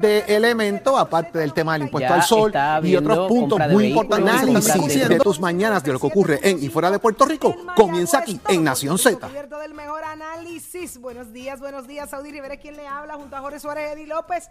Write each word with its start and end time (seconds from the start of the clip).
de 0.00 0.24
elemento, 0.28 0.96
aparte 0.96 1.38
del 1.38 1.52
tema 1.52 1.74
del 1.74 1.82
impuesto 1.82 2.08
Ya 2.08 2.14
al 2.14 2.22
sol 2.22 2.52
y 2.82 2.96
otros 2.96 3.28
puntos 3.28 3.58
muy 3.70 3.88
importantes. 3.88 4.34
Análisis 4.34 5.08
de 5.08 5.18
tus 5.18 5.40
mañanas 5.40 5.82
de 5.82 5.92
lo 5.92 5.98
que 5.98 6.06
ocurre 6.06 6.40
en 6.42 6.62
y 6.62 6.68
fuera 6.68 6.90
de 6.90 6.98
Puerto 6.98 7.24
Rico 7.24 7.54
comienza 7.76 8.18
aquí 8.18 8.40
en 8.48 8.64
Nación 8.64 8.98
Z. 8.98 9.26
Cubierto 9.26 9.58
del 9.58 9.74
mejor 9.74 10.04
análisis. 10.04 10.98
Buenos 10.98 11.32
días, 11.32 11.60
buenos 11.60 11.86
días. 11.86 12.10
Saudi 12.10 12.30
Rivera, 12.30 12.56
quien 12.56 12.76
le 12.76 12.86
habla, 12.86 13.14
junto 13.14 13.36
a 13.36 13.40
Jorge 13.40 13.60
Suárez 13.60 13.92
Eddie 13.92 14.06
López. 14.06 14.48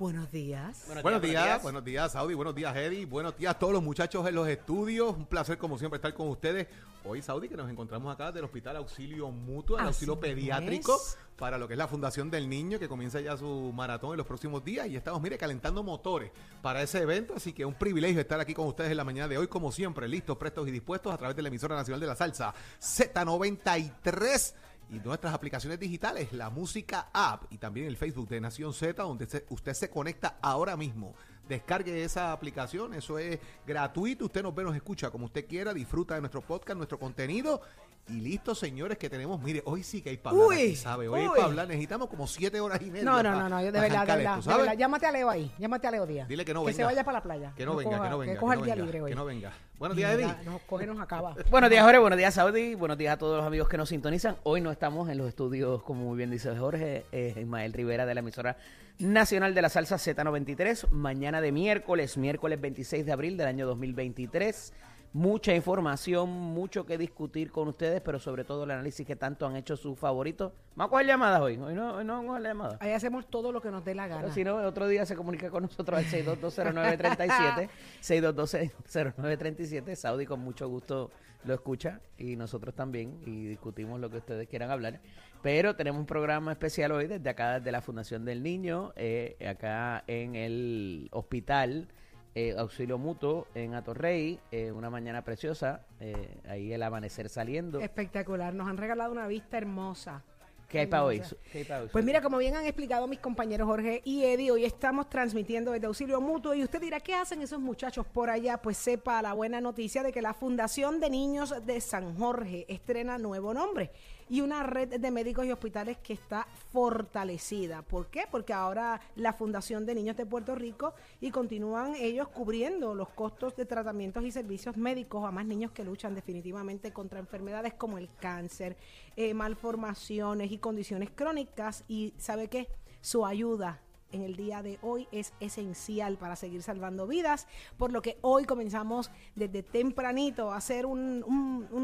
Buenos 0.00 0.32
días. 0.32 0.86
Buenos 1.02 1.20
días, 1.20 1.62
buenos 1.62 1.84
días, 1.84 2.12
Saudi, 2.12 2.32
buenos 2.32 2.54
días, 2.54 2.74
Eddie, 2.74 3.04
buenos 3.04 3.36
días 3.36 3.54
a 3.54 3.58
todos 3.58 3.74
los 3.74 3.82
muchachos 3.82 4.26
en 4.26 4.34
los 4.34 4.48
estudios. 4.48 5.14
Un 5.14 5.26
placer, 5.26 5.58
como 5.58 5.76
siempre, 5.78 5.96
estar 5.96 6.14
con 6.14 6.28
ustedes. 6.28 6.68
Hoy, 7.04 7.20
Saudi, 7.20 7.50
que 7.50 7.56
nos 7.56 7.70
encontramos 7.70 8.10
acá 8.10 8.32
del 8.32 8.44
Hospital 8.44 8.76
Auxilio 8.76 9.30
Mutuo, 9.30 9.76
el 9.76 9.82
Así 9.82 9.88
auxilio 9.88 10.18
pediátrico, 10.18 10.96
es. 10.96 11.18
para 11.36 11.58
lo 11.58 11.68
que 11.68 11.74
es 11.74 11.78
la 11.78 11.86
Fundación 11.86 12.30
del 12.30 12.48
Niño, 12.48 12.78
que 12.78 12.88
comienza 12.88 13.20
ya 13.20 13.36
su 13.36 13.72
maratón 13.74 14.12
en 14.12 14.16
los 14.16 14.26
próximos 14.26 14.64
días. 14.64 14.86
Y 14.86 14.96
estamos, 14.96 15.20
mire, 15.20 15.36
calentando 15.36 15.82
motores 15.82 16.30
para 16.62 16.80
ese 16.80 17.02
evento. 17.02 17.34
Así 17.36 17.52
que 17.52 17.66
un 17.66 17.74
privilegio 17.74 18.22
estar 18.22 18.40
aquí 18.40 18.54
con 18.54 18.68
ustedes 18.68 18.90
en 18.92 18.96
la 18.96 19.04
mañana 19.04 19.28
de 19.28 19.36
hoy, 19.36 19.48
como 19.48 19.70
siempre, 19.70 20.08
listos, 20.08 20.38
prestos 20.38 20.66
y 20.66 20.70
dispuestos 20.70 21.12
a 21.12 21.18
través 21.18 21.36
de 21.36 21.42
la 21.42 21.48
emisora 21.48 21.76
nacional 21.76 22.00
de 22.00 22.06
la 22.06 22.16
salsa 22.16 22.54
Z93 22.80 24.54
y 24.90 24.98
nuestras 24.98 25.32
aplicaciones 25.32 25.78
digitales, 25.78 26.32
la 26.32 26.50
música 26.50 27.08
app 27.12 27.44
y 27.50 27.58
también 27.58 27.86
el 27.86 27.96
Facebook 27.96 28.28
de 28.28 28.40
Nación 28.40 28.72
Z, 28.72 29.02
donde 29.02 29.26
usted 29.48 29.72
se 29.72 29.88
conecta 29.88 30.38
ahora 30.42 30.76
mismo. 30.76 31.14
Descargue 31.48 32.04
esa 32.04 32.32
aplicación, 32.32 32.94
eso 32.94 33.18
es 33.18 33.38
gratuito. 33.66 34.26
Usted 34.26 34.42
nos 34.42 34.54
ve, 34.54 34.64
nos 34.64 34.76
escucha 34.76 35.10
como 35.10 35.26
usted 35.26 35.46
quiera, 35.46 35.74
disfruta 35.74 36.14
de 36.14 36.20
nuestro 36.20 36.42
podcast, 36.42 36.76
nuestro 36.76 36.98
contenido. 36.98 37.60
Y 38.10 38.20
listo, 38.20 38.54
señores, 38.54 38.98
que 38.98 39.08
tenemos. 39.08 39.40
Mire, 39.42 39.62
hoy 39.64 39.82
sí 39.82 40.02
que 40.02 40.10
hay 40.10 40.16
para 40.16 40.36
hablar, 40.36 40.52
aquí, 40.58 40.76
¿sabe? 40.76 41.08
Hoy 41.08 41.20
hay 41.20 41.26
uy. 41.28 41.32
para 41.34 41.44
hablar. 41.44 41.68
Necesitamos 41.68 42.08
como 42.08 42.26
siete 42.26 42.60
horas 42.60 42.80
y 42.82 42.90
media. 42.90 43.04
No, 43.04 43.22
no, 43.22 43.30
no, 43.32 43.48
no, 43.48 43.60
yo 43.62 43.70
de 43.72 43.80
verdad, 43.80 44.06
de 44.06 44.16
verdad. 44.16 44.76
Llámate 44.76 45.06
a 45.06 45.12
Leo 45.12 45.30
ahí, 45.30 45.50
llámate 45.58 45.86
a 45.86 45.90
Leo 45.90 46.06
Díaz. 46.06 46.28
Dile 46.28 46.44
que 46.44 46.52
no 46.54 46.60
Que 46.62 46.66
venga. 46.66 46.76
se 46.76 46.84
vaya 46.84 47.04
para 47.04 47.18
la 47.18 47.22
playa. 47.22 47.52
Que 47.56 47.64
no, 47.64 47.76
venga, 47.76 47.90
coja- 47.90 48.02
que 48.04 48.10
no 48.10 48.18
venga. 48.18 48.32
Que 48.34 48.38
coja 48.38 48.54
el 48.54 48.62
día 48.62 48.74
venga, 48.74 48.84
libre 48.86 49.02
hoy. 49.02 49.10
Que 49.10 49.16
no 49.16 49.24
venga. 49.24 49.52
Buenos 49.78 49.96
días, 49.96 50.12
Eddie. 50.12 50.34
Nos 50.44 50.60
coge, 50.62 50.86
nos 50.86 51.00
acaba. 51.00 51.34
Buenos 51.50 51.70
días, 51.70 51.82
Jorge. 51.84 51.98
Buenos 51.98 52.18
días, 52.18 52.34
Saudi. 52.34 52.74
Buenos 52.74 52.98
días 52.98 53.14
a 53.14 53.16
todos 53.18 53.38
los 53.38 53.46
amigos 53.46 53.68
que 53.68 53.76
nos 53.78 53.88
sintonizan. 53.88 54.36
Hoy 54.42 54.60
no 54.60 54.70
estamos 54.70 55.08
en 55.08 55.16
los 55.18 55.28
estudios, 55.28 55.82
como 55.82 56.04
muy 56.04 56.16
bien 56.18 56.30
dice 56.30 56.54
Jorge, 56.56 57.06
eh, 57.12 57.34
Ismael 57.40 57.72
Rivera 57.72 58.06
de 58.06 58.14
la 58.14 58.20
emisora 58.20 58.56
nacional 58.98 59.54
de 59.54 59.62
la 59.62 59.68
salsa 59.70 59.96
Z93. 59.96 60.90
Mañana 60.90 61.40
de 61.40 61.52
miércoles, 61.52 62.18
miércoles 62.18 62.60
26 62.60 63.06
de 63.06 63.12
abril 63.12 63.36
del 63.38 63.46
año 63.46 63.66
2023. 63.66 64.72
Mucha 65.12 65.52
información, 65.52 66.30
mucho 66.30 66.86
que 66.86 66.96
discutir 66.96 67.50
con 67.50 67.66
ustedes, 67.66 68.00
pero 68.00 68.20
sobre 68.20 68.44
todo 68.44 68.62
el 68.62 68.70
análisis 68.70 69.04
que 69.04 69.16
tanto 69.16 69.44
han 69.44 69.56
hecho 69.56 69.76
sus 69.76 69.98
favoritos. 69.98 70.52
Vamos 70.76 70.88
a 70.88 70.90
coger 70.90 71.06
llamadas 71.06 71.40
hoy. 71.40 71.56
Hoy 71.56 71.74
no, 71.74 71.96
hoy 71.96 72.04
no 72.04 72.12
vamos 72.12 72.26
a 72.26 72.28
coger 72.28 72.42
llamadas. 72.44 72.76
Ahí 72.80 72.92
hacemos 72.92 73.26
todo 73.28 73.50
lo 73.50 73.60
que 73.60 73.72
nos 73.72 73.84
dé 73.84 73.96
la 73.96 74.06
gana. 74.06 74.20
Pero 74.20 74.32
si 74.32 74.44
no, 74.44 74.54
otro 74.56 74.86
día 74.86 75.04
se 75.06 75.16
comunica 75.16 75.50
con 75.50 75.64
nosotros 75.64 75.98
al 75.98 76.04
6220937, 76.04 77.68
6220937. 78.00 79.94
Saudi 79.96 80.26
con 80.26 80.38
mucho 80.38 80.68
gusto 80.68 81.10
lo 81.44 81.54
escucha 81.54 82.00
y 82.16 82.36
nosotros 82.36 82.74
también 82.74 83.20
y 83.26 83.46
discutimos 83.46 83.98
lo 83.98 84.10
que 84.10 84.18
ustedes 84.18 84.46
quieran 84.46 84.70
hablar. 84.70 85.00
Pero 85.42 85.74
tenemos 85.74 85.98
un 85.98 86.06
programa 86.06 86.52
especial 86.52 86.92
hoy 86.92 87.08
desde 87.08 87.28
acá, 87.30 87.58
desde 87.58 87.72
la 87.72 87.80
Fundación 87.80 88.24
del 88.24 88.44
Niño, 88.44 88.92
eh, 88.94 89.36
acá 89.44 90.04
en 90.06 90.36
el 90.36 91.08
hospital 91.10 91.88
eh, 92.34 92.54
Auxilio 92.56 92.98
Mutuo 92.98 93.48
en 93.54 93.74
Atorrey, 93.74 94.38
eh, 94.52 94.70
una 94.70 94.90
mañana 94.90 95.22
preciosa, 95.22 95.82
eh, 95.98 96.38
ahí 96.48 96.72
el 96.72 96.82
amanecer 96.82 97.28
saliendo. 97.28 97.80
Espectacular. 97.80 98.54
Nos 98.54 98.68
han 98.68 98.76
regalado 98.76 99.12
una 99.12 99.26
vista 99.26 99.58
hermosa. 99.58 100.22
¿Qué 100.68 100.78
hay 100.78 100.86
para 100.86 101.04
hoy? 101.04 101.16
hermosa. 101.16 101.36
¿Qué 101.50 101.58
hay 101.58 101.64
pa' 101.64 101.80
hoy? 101.80 101.88
Pues 101.90 102.04
mira, 102.04 102.22
como 102.22 102.38
bien 102.38 102.54
han 102.54 102.64
explicado 102.64 103.08
mis 103.08 103.18
compañeros 103.18 103.66
Jorge 103.66 104.02
y 104.04 104.22
Eddie, 104.22 104.52
hoy 104.52 104.64
estamos 104.64 105.08
transmitiendo 105.08 105.72
desde 105.72 105.88
Auxilio 105.88 106.20
Mutuo 106.20 106.54
y 106.54 106.62
usted 106.62 106.80
dirá, 106.80 107.00
¿qué 107.00 107.14
hacen 107.14 107.42
esos 107.42 107.58
muchachos 107.58 108.06
por 108.06 108.30
allá? 108.30 108.58
Pues 108.58 108.76
sepa 108.76 109.20
la 109.20 109.32
buena 109.32 109.60
noticia 109.60 110.04
de 110.04 110.12
que 110.12 110.22
la 110.22 110.32
Fundación 110.32 111.00
de 111.00 111.10
Niños 111.10 111.66
de 111.66 111.80
San 111.80 112.16
Jorge 112.16 112.66
estrena 112.68 113.18
nuevo 113.18 113.52
nombre 113.52 113.90
y 114.30 114.40
una 114.40 114.62
red 114.62 115.00
de 115.00 115.10
médicos 115.10 115.44
y 115.44 115.50
hospitales 115.50 115.98
que 115.98 116.12
está 116.12 116.46
fortalecida. 116.72 117.82
¿Por 117.82 118.06
qué? 118.06 118.24
Porque 118.30 118.52
ahora 118.52 119.00
la 119.16 119.32
Fundación 119.32 119.84
de 119.84 119.94
Niños 119.94 120.16
de 120.16 120.24
Puerto 120.24 120.54
Rico 120.54 120.94
y 121.20 121.32
continúan 121.32 121.96
ellos 121.96 122.28
cubriendo 122.28 122.94
los 122.94 123.08
costos 123.10 123.56
de 123.56 123.66
tratamientos 123.66 124.24
y 124.24 124.30
servicios 124.30 124.76
médicos 124.76 125.24
a 125.24 125.32
más 125.32 125.44
niños 125.44 125.72
que 125.72 125.84
luchan 125.84 126.14
definitivamente 126.14 126.92
contra 126.92 127.18
enfermedades 127.18 127.74
como 127.74 127.98
el 127.98 128.08
cáncer, 128.20 128.76
eh, 129.16 129.34
malformaciones 129.34 130.52
y 130.52 130.58
condiciones 130.58 131.10
crónicas. 131.10 131.84
Y 131.88 132.14
¿sabe 132.16 132.48
qué? 132.48 132.68
Su 133.00 133.26
ayuda 133.26 133.80
en 134.12 134.22
el 134.22 134.36
día 134.36 134.62
de 134.62 134.78
hoy 134.82 135.08
es 135.12 135.32
esencial 135.40 136.16
para 136.16 136.36
seguir 136.36 136.62
salvando 136.62 137.06
vidas, 137.06 137.46
por 137.76 137.92
lo 137.92 138.00
que 138.02 138.18
hoy 138.22 138.44
comenzamos 138.44 139.10
desde 139.34 139.62
tempranito 139.62 140.52
a 140.52 140.56
hacer 140.56 140.86
un, 140.86 141.20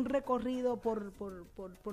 recorrido 0.05 0.77
por 0.77 1.13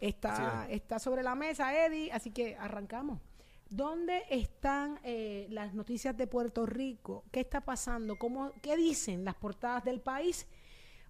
está, 0.00 0.66
está 0.68 0.98
sobre 0.98 1.22
la 1.22 1.34
mesa, 1.34 1.86
Eddie, 1.86 2.12
así 2.12 2.30
que 2.30 2.56
arrancamos. 2.56 3.20
¿Dónde 3.70 4.24
están 4.28 5.00
eh, 5.02 5.46
las 5.48 5.72
noticias 5.72 6.14
de 6.16 6.26
Puerto 6.26 6.66
Rico? 6.66 7.24
¿Qué 7.32 7.40
está 7.40 7.62
pasando? 7.62 8.16
¿Cómo, 8.16 8.52
¿Qué 8.60 8.76
dicen 8.76 9.24
las 9.24 9.34
portadas 9.34 9.84
del 9.84 10.00
país? 10.00 10.46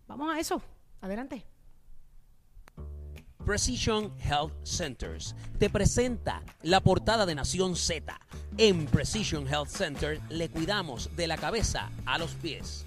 Vamos 0.06 0.32
a 0.32 0.38
eso. 0.38 0.62
Adelante. 1.00 1.44
Precision 3.44 4.12
Health 4.20 4.52
Centers 4.64 5.34
te 5.58 5.68
presenta 5.68 6.44
la 6.62 6.80
portada 6.80 7.26
de 7.26 7.34
Nación 7.34 7.74
Z. 7.74 8.16
En 8.56 8.86
Precision 8.86 9.48
Health 9.48 9.68
Center 9.68 10.20
le 10.28 10.48
cuidamos 10.48 11.10
de 11.16 11.26
la 11.26 11.36
cabeza 11.36 11.90
a 12.06 12.18
los 12.18 12.34
pies. 12.34 12.86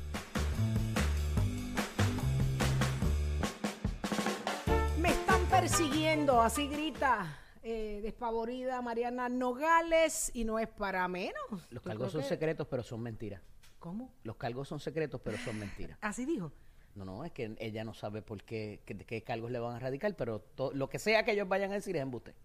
Persiguiendo, 5.70 6.42
así 6.42 6.68
grita 6.68 7.40
eh, 7.64 8.00
despavorida 8.04 8.82
Mariana 8.84 9.30
Nogales 9.30 10.30
y 10.36 10.44
no 10.46 10.60
es 10.60 10.68
para 10.68 11.08
menos. 11.08 11.34
Los 11.72 11.82
cargos 11.82 12.12
son 12.12 12.22
que- 12.22 12.28
secretos, 12.28 12.68
pero 12.68 12.84
son 12.84 13.02
mentiras. 13.02 13.42
¿Cómo? 13.80 14.14
Los 14.24 14.36
cargos 14.36 14.68
son 14.68 14.80
secretos, 14.80 15.20
pero 15.24 15.38
son 15.40 15.58
mentiras. 15.58 15.98
Así 16.02 16.24
dijo. 16.26 16.52
No, 16.94 17.04
no, 17.04 17.26
es 17.26 17.32
que 17.32 17.56
ella 17.60 17.84
no 17.84 17.94
sabe 17.96 18.22
por 18.22 18.44
qué, 18.44 18.82
qué, 18.86 18.96
qué 18.96 19.24
cargos 19.24 19.50
le 19.50 19.58
van 19.60 19.76
a 19.76 19.80
radicar, 19.80 20.16
pero 20.16 20.40
to- 20.40 20.72
lo 20.74 20.88
que 20.88 21.00
sea 21.00 21.26
que 21.26 21.32
ellos 21.32 21.48
vayan 21.48 21.72
a 21.72 21.76
decir 21.76 21.96
es 21.96 22.02
embuste. 22.04 22.36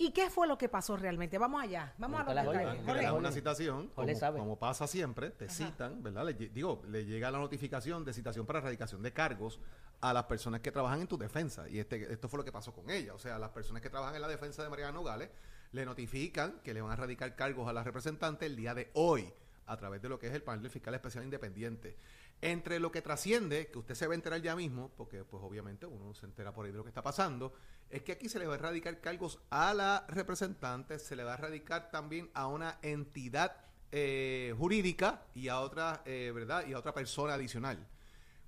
¿Y 0.00 0.12
qué 0.12 0.30
fue 0.30 0.48
lo 0.48 0.56
que 0.56 0.70
pasó 0.70 0.96
realmente? 0.96 1.36
Vamos 1.36 1.62
allá. 1.62 1.92
Vamos 1.98 2.22
a 2.22 2.24
detalles. 2.24 2.52
Que 2.54 2.78
le 2.78 2.84
Jorge. 2.84 3.02
dan 3.02 3.14
una 3.16 3.30
citación, 3.30 3.88
como, 3.88 4.14
sabe. 4.14 4.38
como 4.38 4.58
pasa 4.58 4.86
siempre, 4.86 5.28
te 5.28 5.46
citan, 5.50 6.02
¿verdad? 6.02 6.24
Le, 6.24 6.32
digo, 6.32 6.82
le 6.88 7.04
llega 7.04 7.30
la 7.30 7.36
notificación 7.36 8.02
de 8.02 8.14
citación 8.14 8.46
para 8.46 8.60
erradicación 8.60 9.02
de 9.02 9.12
cargos 9.12 9.60
a 10.00 10.14
las 10.14 10.24
personas 10.24 10.62
que 10.62 10.72
trabajan 10.72 11.02
en 11.02 11.06
tu 11.06 11.18
defensa. 11.18 11.68
Y 11.68 11.78
este, 11.78 12.10
esto 12.10 12.30
fue 12.30 12.38
lo 12.38 12.44
que 12.46 12.50
pasó 12.50 12.72
con 12.72 12.88
ella. 12.88 13.12
O 13.12 13.18
sea, 13.18 13.38
las 13.38 13.50
personas 13.50 13.82
que 13.82 13.90
trabajan 13.90 14.14
en 14.16 14.22
la 14.22 14.28
defensa 14.28 14.62
de 14.62 14.70
Mariana 14.70 14.92
Nogales 14.92 15.28
le 15.72 15.84
notifican 15.84 16.60
que 16.64 16.72
le 16.72 16.80
van 16.80 16.92
a 16.92 16.94
erradicar 16.94 17.36
cargos 17.36 17.68
a 17.68 17.74
la 17.74 17.84
representante 17.84 18.46
el 18.46 18.56
día 18.56 18.72
de 18.72 18.90
hoy 18.94 19.30
a 19.66 19.76
través 19.76 20.00
de 20.00 20.08
lo 20.08 20.18
que 20.18 20.28
es 20.28 20.32
el 20.34 20.42
panel 20.42 20.62
del 20.62 20.70
fiscal 20.70 20.94
especial 20.94 21.24
independiente. 21.24 21.98
Entre 22.42 22.80
lo 22.80 22.90
que 22.90 23.02
trasciende, 23.02 23.68
que 23.68 23.78
usted 23.78 23.94
se 23.94 24.06
va 24.06 24.14
a 24.14 24.16
enterar 24.16 24.40
ya 24.40 24.56
mismo, 24.56 24.90
porque 24.96 25.24
pues 25.24 25.42
obviamente 25.42 25.86
uno 25.86 26.14
se 26.14 26.26
entera 26.26 26.52
por 26.52 26.64
ahí 26.64 26.72
de 26.72 26.78
lo 26.78 26.84
que 26.84 26.90
está 26.90 27.02
pasando, 27.02 27.52
es 27.90 28.02
que 28.02 28.12
aquí 28.12 28.28
se 28.28 28.38
le 28.38 28.46
va 28.46 28.54
a 28.54 28.56
erradicar 28.58 29.00
cargos 29.00 29.40
a 29.50 29.74
la 29.74 30.06
representante, 30.08 30.98
se 30.98 31.16
le 31.16 31.24
va 31.24 31.32
a 31.32 31.34
erradicar 31.34 31.90
también 31.90 32.30
a 32.32 32.46
una 32.46 32.78
entidad 32.82 33.56
eh, 33.92 34.54
jurídica 34.56 35.26
y 35.34 35.48
a 35.48 35.60
otra, 35.60 36.02
eh, 36.06 36.32
¿verdad? 36.34 36.66
Y 36.66 36.72
a 36.72 36.78
otra 36.78 36.94
persona 36.94 37.34
adicional. 37.34 37.86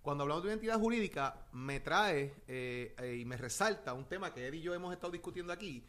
Cuando 0.03 0.23
hablamos 0.23 0.43
de 0.43 0.49
una 0.49 0.55
entidad 0.55 0.81
jurídica, 0.81 1.47
me 1.53 1.79
trae 1.79 2.35
eh, 2.49 2.93
eh, 2.99 3.19
y 3.21 3.25
me 3.25 3.37
resalta 3.37 3.95
un 3.95 4.09
tema 4.09 4.35
que 4.35 4.49
Ed 4.49 4.55
y 4.55 4.61
yo 4.61 4.75
hemos 4.75 4.93
estado 4.93 5.13
discutiendo 5.13 5.53
aquí, 5.53 5.87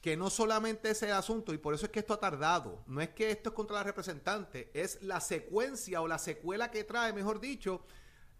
que 0.00 0.16
no 0.16 0.30
solamente 0.30 0.90
ese 0.90 1.12
asunto, 1.12 1.52
y 1.52 1.58
por 1.58 1.74
eso 1.74 1.86
es 1.86 1.92
que 1.92 2.00
esto 2.00 2.14
ha 2.14 2.20
tardado, 2.20 2.82
no 2.86 3.00
es 3.00 3.10
que 3.10 3.30
esto 3.30 3.50
es 3.50 3.54
contra 3.54 3.76
la 3.76 3.82
representante, 3.82 4.70
es 4.72 5.02
la 5.02 5.20
secuencia 5.20 6.00
o 6.00 6.08
la 6.08 6.18
secuela 6.18 6.70
que 6.70 6.84
trae, 6.84 7.12
mejor 7.12 7.38
dicho, 7.38 7.84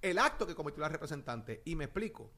el 0.00 0.18
acto 0.18 0.46
que 0.46 0.54
cometió 0.54 0.80
la 0.80 0.88
representante. 0.88 1.62
Y 1.64 1.76
me 1.76 1.84
explico. 1.84 2.30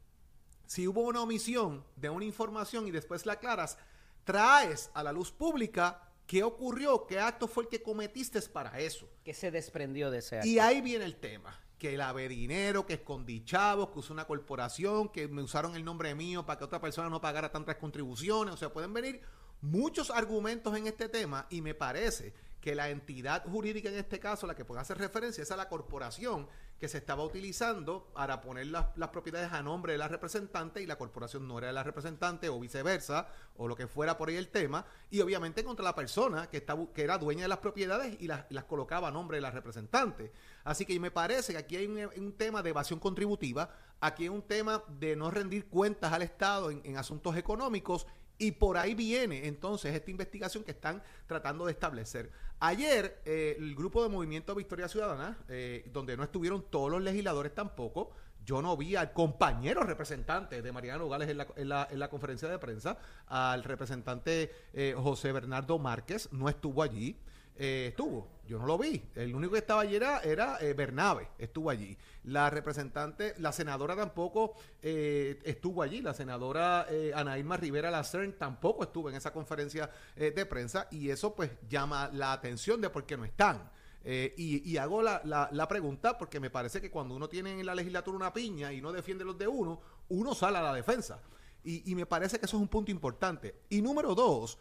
Si 0.66 0.88
hubo 0.88 1.02
una 1.02 1.20
omisión 1.20 1.84
de 1.96 2.10
una 2.10 2.24
información 2.24 2.88
y 2.88 2.90
después 2.90 3.26
la 3.26 3.34
aclaras, 3.34 3.78
traes 4.24 4.90
a 4.94 5.02
la 5.02 5.12
luz 5.12 5.30
pública 5.30 6.08
qué 6.26 6.42
ocurrió, 6.42 7.06
qué 7.06 7.20
acto 7.20 7.46
fue 7.46 7.64
el 7.64 7.68
que 7.68 7.82
cometiste 7.82 8.40
para 8.42 8.78
eso. 8.80 9.08
¿Qué 9.24 9.34
se 9.34 9.50
desprendió 9.50 10.10
de 10.10 10.18
ese 10.18 10.36
acto? 10.38 10.48
Y 10.48 10.58
ahí 10.58 10.80
viene 10.80 11.04
el 11.04 11.16
tema. 11.16 11.60
Que 11.82 11.96
lavé 11.96 12.28
dinero, 12.28 12.86
que 12.86 12.92
escondí 12.92 13.44
chavos, 13.44 13.88
que 13.88 13.98
usé 13.98 14.12
una 14.12 14.24
corporación, 14.24 15.08
que 15.08 15.26
me 15.26 15.42
usaron 15.42 15.74
el 15.74 15.84
nombre 15.84 16.14
mío 16.14 16.46
para 16.46 16.56
que 16.56 16.64
otra 16.64 16.80
persona 16.80 17.10
no 17.10 17.20
pagara 17.20 17.50
tantas 17.50 17.74
contribuciones. 17.74 18.54
O 18.54 18.56
sea, 18.56 18.72
pueden 18.72 18.92
venir 18.92 19.20
muchos 19.62 20.08
argumentos 20.10 20.76
en 20.76 20.86
este 20.86 21.08
tema 21.08 21.48
y 21.50 21.60
me 21.60 21.74
parece 21.74 22.34
que 22.62 22.76
la 22.76 22.88
entidad 22.88 23.44
jurídica 23.44 23.88
en 23.88 23.96
este 23.96 24.20
caso, 24.20 24.46
la 24.46 24.54
que 24.54 24.64
puede 24.64 24.80
hacer 24.80 24.96
referencia, 24.96 25.42
es 25.42 25.50
a 25.50 25.56
la 25.56 25.68
corporación 25.68 26.46
que 26.78 26.86
se 26.88 26.98
estaba 26.98 27.24
utilizando 27.24 28.08
para 28.14 28.40
poner 28.40 28.68
las, 28.68 28.86
las 28.96 29.08
propiedades 29.10 29.52
a 29.52 29.62
nombre 29.62 29.92
de 29.92 29.98
la 29.98 30.06
representante 30.06 30.80
y 30.80 30.86
la 30.86 30.96
corporación 30.96 31.46
no 31.46 31.58
era 31.58 31.66
de 31.66 31.72
la 31.72 31.82
representante 31.82 32.48
o 32.48 32.60
viceversa, 32.60 33.28
o 33.56 33.66
lo 33.66 33.74
que 33.74 33.88
fuera 33.88 34.16
por 34.16 34.28
ahí 34.28 34.36
el 34.36 34.48
tema, 34.48 34.86
y 35.10 35.20
obviamente 35.20 35.64
contra 35.64 35.84
la 35.84 35.94
persona 35.94 36.48
que, 36.48 36.64
que 36.94 37.02
era 37.02 37.18
dueña 37.18 37.42
de 37.42 37.48
las 37.48 37.58
propiedades 37.58 38.16
y 38.20 38.28
las, 38.28 38.46
las 38.50 38.64
colocaba 38.64 39.08
a 39.08 39.10
nombre 39.10 39.38
de 39.38 39.42
la 39.42 39.50
representante. 39.50 40.32
Así 40.62 40.86
que 40.86 40.98
me 41.00 41.10
parece 41.10 41.52
que 41.52 41.58
aquí 41.58 41.76
hay 41.76 41.86
un, 41.86 41.98
un 42.16 42.32
tema 42.32 42.62
de 42.62 42.70
evasión 42.70 43.00
contributiva, 43.00 43.70
aquí 44.00 44.24
hay 44.24 44.28
un 44.28 44.42
tema 44.42 44.84
de 44.88 45.16
no 45.16 45.32
rendir 45.32 45.66
cuentas 45.66 46.12
al 46.12 46.22
Estado 46.22 46.70
en 46.70 46.96
asuntos 46.96 47.36
económicos 47.36 48.06
y 48.38 48.52
por 48.52 48.76
ahí 48.76 48.94
viene 48.94 49.46
entonces 49.46 49.94
esta 49.94 50.10
investigación 50.10 50.64
que 50.64 50.72
están 50.72 51.02
tratando 51.26 51.66
de 51.66 51.72
establecer. 51.72 52.30
Ayer 52.60 53.20
eh, 53.24 53.56
el 53.58 53.74
grupo 53.74 54.02
de 54.02 54.08
Movimiento 54.08 54.54
Victoria 54.54 54.88
Ciudadana, 54.88 55.38
eh, 55.48 55.88
donde 55.92 56.16
no 56.16 56.22
estuvieron 56.24 56.64
todos 56.70 56.90
los 56.90 57.02
legisladores 57.02 57.54
tampoco, 57.54 58.10
yo 58.44 58.60
no 58.60 58.76
vi 58.76 58.96
al 58.96 59.12
compañero 59.12 59.84
representante 59.84 60.62
de 60.62 60.72
Mariana 60.72 60.98
Nogales 60.98 61.28
en 61.28 61.38
la, 61.38 61.46
en 61.54 61.68
la- 61.68 61.88
en 61.90 61.98
la 62.00 62.10
conferencia 62.10 62.48
de 62.48 62.58
prensa, 62.58 62.98
al 63.26 63.62
representante 63.62 64.50
eh, 64.72 64.94
José 64.96 65.30
Bernardo 65.30 65.78
Márquez, 65.78 66.28
no 66.32 66.48
estuvo 66.48 66.82
allí. 66.82 67.16
Eh, 67.54 67.86
estuvo, 67.90 68.28
yo 68.46 68.58
no 68.58 68.66
lo 68.66 68.78
vi. 68.78 69.02
El 69.14 69.34
único 69.34 69.52
que 69.52 69.58
estaba 69.58 69.82
allí 69.82 69.94
era, 69.94 70.20
eh, 70.60 70.72
Bernabe, 70.74 71.28
estuvo 71.38 71.68
allí. 71.70 71.96
La 72.24 72.48
representante, 72.50 73.34
la 73.38 73.52
senadora 73.52 73.94
tampoco 73.94 74.54
eh, 74.80 75.38
estuvo 75.44 75.82
allí. 75.82 76.00
La 76.00 76.14
senadora 76.14 76.86
eh, 76.88 77.12
Ana 77.14 77.38
Irma 77.38 77.56
Rivera 77.56 77.90
Lacern 77.90 78.32
tampoco 78.38 78.84
estuvo 78.84 79.10
en 79.10 79.16
esa 79.16 79.32
conferencia 79.32 79.90
de 80.16 80.46
prensa 80.46 80.88
y 80.90 81.10
eso 81.10 81.34
pues 81.34 81.50
llama 81.68 82.10
la 82.12 82.32
atención 82.32 82.80
de 82.80 82.90
por 82.90 83.04
qué 83.04 83.16
no 83.16 83.24
están. 83.24 83.70
Y, 84.04 84.76
hago 84.78 85.00
la, 85.02 85.20
la- 85.24 85.48
la 85.52 85.68
pregunta 85.68 86.18
porque 86.18 86.40
me 86.40 86.50
parece 86.50 86.80
que 86.80 86.90
cuando 86.90 87.14
uno 87.14 87.28
tiene 87.28 87.60
en 87.60 87.66
la 87.66 87.74
legislatura 87.74 88.16
una 88.16 88.32
piña 88.32 88.72
y 88.72 88.80
no 88.80 88.90
defiende 88.92 89.24
los 89.24 89.38
de 89.38 89.46
uno, 89.46 89.80
uno 90.08 90.34
sale 90.34 90.58
a 90.58 90.62
la 90.62 90.74
defensa. 90.74 91.20
Y, 91.62 91.88
y 91.90 91.94
me 91.94 92.06
parece 92.06 92.38
que 92.40 92.46
eso 92.46 92.56
es 92.56 92.60
un 92.62 92.68
punto 92.68 92.90
importante. 92.90 93.54
Y 93.68 93.80
número 93.82 94.14
dos, 94.14 94.58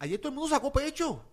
ayer 0.00 0.18
todo 0.18 0.28
el 0.30 0.34
mundo 0.34 0.50
sacó 0.54 0.70
pecho. 0.72 1.24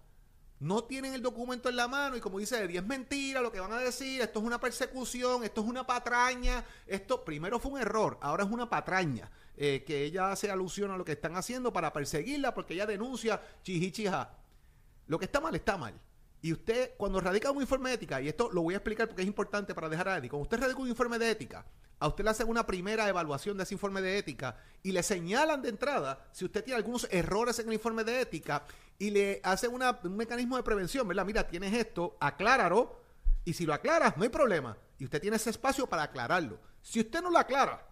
No 0.62 0.84
tienen 0.84 1.16
el 1.16 1.24
documento 1.24 1.70
en 1.70 1.76
la 1.76 1.88
mano 1.88 2.16
y 2.16 2.20
como 2.20 2.38
dice 2.38 2.64
Eddie, 2.64 2.78
es 2.78 2.86
mentira 2.86 3.42
lo 3.42 3.52
que 3.52 3.60
van 3.60 3.74
a 3.74 3.80
decir, 3.80 4.22
esto 4.22 4.38
es 4.38 4.46
una 4.46 4.60
persecución, 4.60 5.44
esto 5.44 5.62
es 5.62 5.68
una 5.68 5.88
patraña, 5.88 6.64
esto 6.86 7.26
primero 7.26 7.60
fue 7.60 7.72
un 7.72 7.82
error, 7.82 8.20
ahora 8.22 8.44
es 8.44 8.52
una 8.52 8.70
patraña, 8.70 9.32
eh, 9.58 9.84
que 9.88 10.04
ella 10.04 10.32
hace 10.32 10.52
alusión 10.52 10.92
a 10.92 10.98
lo 10.98 11.04
que 11.04 11.14
están 11.14 11.36
haciendo 11.36 11.74
para 11.74 11.92
perseguirla 11.92 12.54
porque 12.54 12.76
ella 12.76 12.86
denuncia 12.86 13.42
chihichija. 13.64 14.38
Lo 15.08 15.18
que 15.18 15.26
está 15.26 15.42
mal 15.42 15.56
está 15.56 15.78
mal. 15.78 16.00
Y 16.44 16.54
usted, 16.54 16.92
cuando 16.96 17.20
radica 17.20 17.50
un 17.50 17.62
informe 17.62 17.90
de 17.90 17.96
ética, 17.96 18.22
y 18.22 18.28
esto 18.28 18.52
lo 18.52 18.62
voy 18.62 18.76
a 18.76 18.78
explicar 18.78 19.08
porque 19.08 19.24
es 19.24 19.28
importante 19.28 19.74
para 19.74 19.90
dejar 19.90 20.10
a 20.10 20.18
Eddie, 20.18 20.30
cuando 20.30 20.44
usted 20.44 20.60
radica 20.60 20.80
un 20.80 20.90
informe 20.90 21.18
de 21.18 21.32
ética, 21.32 21.66
a 22.02 22.08
usted 22.08 22.24
le 22.24 22.32
hacen 22.32 22.50
una 22.50 22.66
primera 22.66 23.08
evaluación 23.08 23.58
de 23.58 23.64
ese 23.64 23.76
informe 23.76 24.02
de 24.02 24.18
ética 24.18 24.58
y 24.82 24.92
le 24.92 25.04
señalan 25.04 25.62
de 25.62 25.70
entrada 25.70 26.28
si 26.32 26.46
usted 26.46 26.64
tiene 26.64 26.78
algunos 26.78 27.08
errores 27.12 27.60
en 27.60 27.68
el 27.68 27.74
informe 27.74 28.04
de 28.04 28.22
ética 28.22 28.64
y 29.02 29.10
le 29.10 29.42
hacen 29.44 29.74
una- 29.74 30.00
un 30.04 30.16
mecanismo 30.16 30.58
de 30.58 30.64
prevención, 30.64 31.08
¿verdad? 31.08 31.26
Mira, 31.26 31.48
tienes 31.48 31.74
esto, 31.74 32.16
acláralo, 32.20 33.00
y 33.44 33.54
si 33.54 33.66
lo 33.66 33.74
aclaras, 33.74 34.16
no 34.16 34.24
hay 34.24 34.30
problema. 34.30 34.78
Y 35.00 35.06
usted 35.06 35.20
tiene 35.20 35.38
ese 35.38 35.50
espacio 35.50 35.88
para 35.88 36.04
aclararlo. 36.04 36.60
Si 36.84 37.00
usted 37.00 37.22
no 37.22 37.32
lo 37.32 37.40
aclara, 37.40 37.88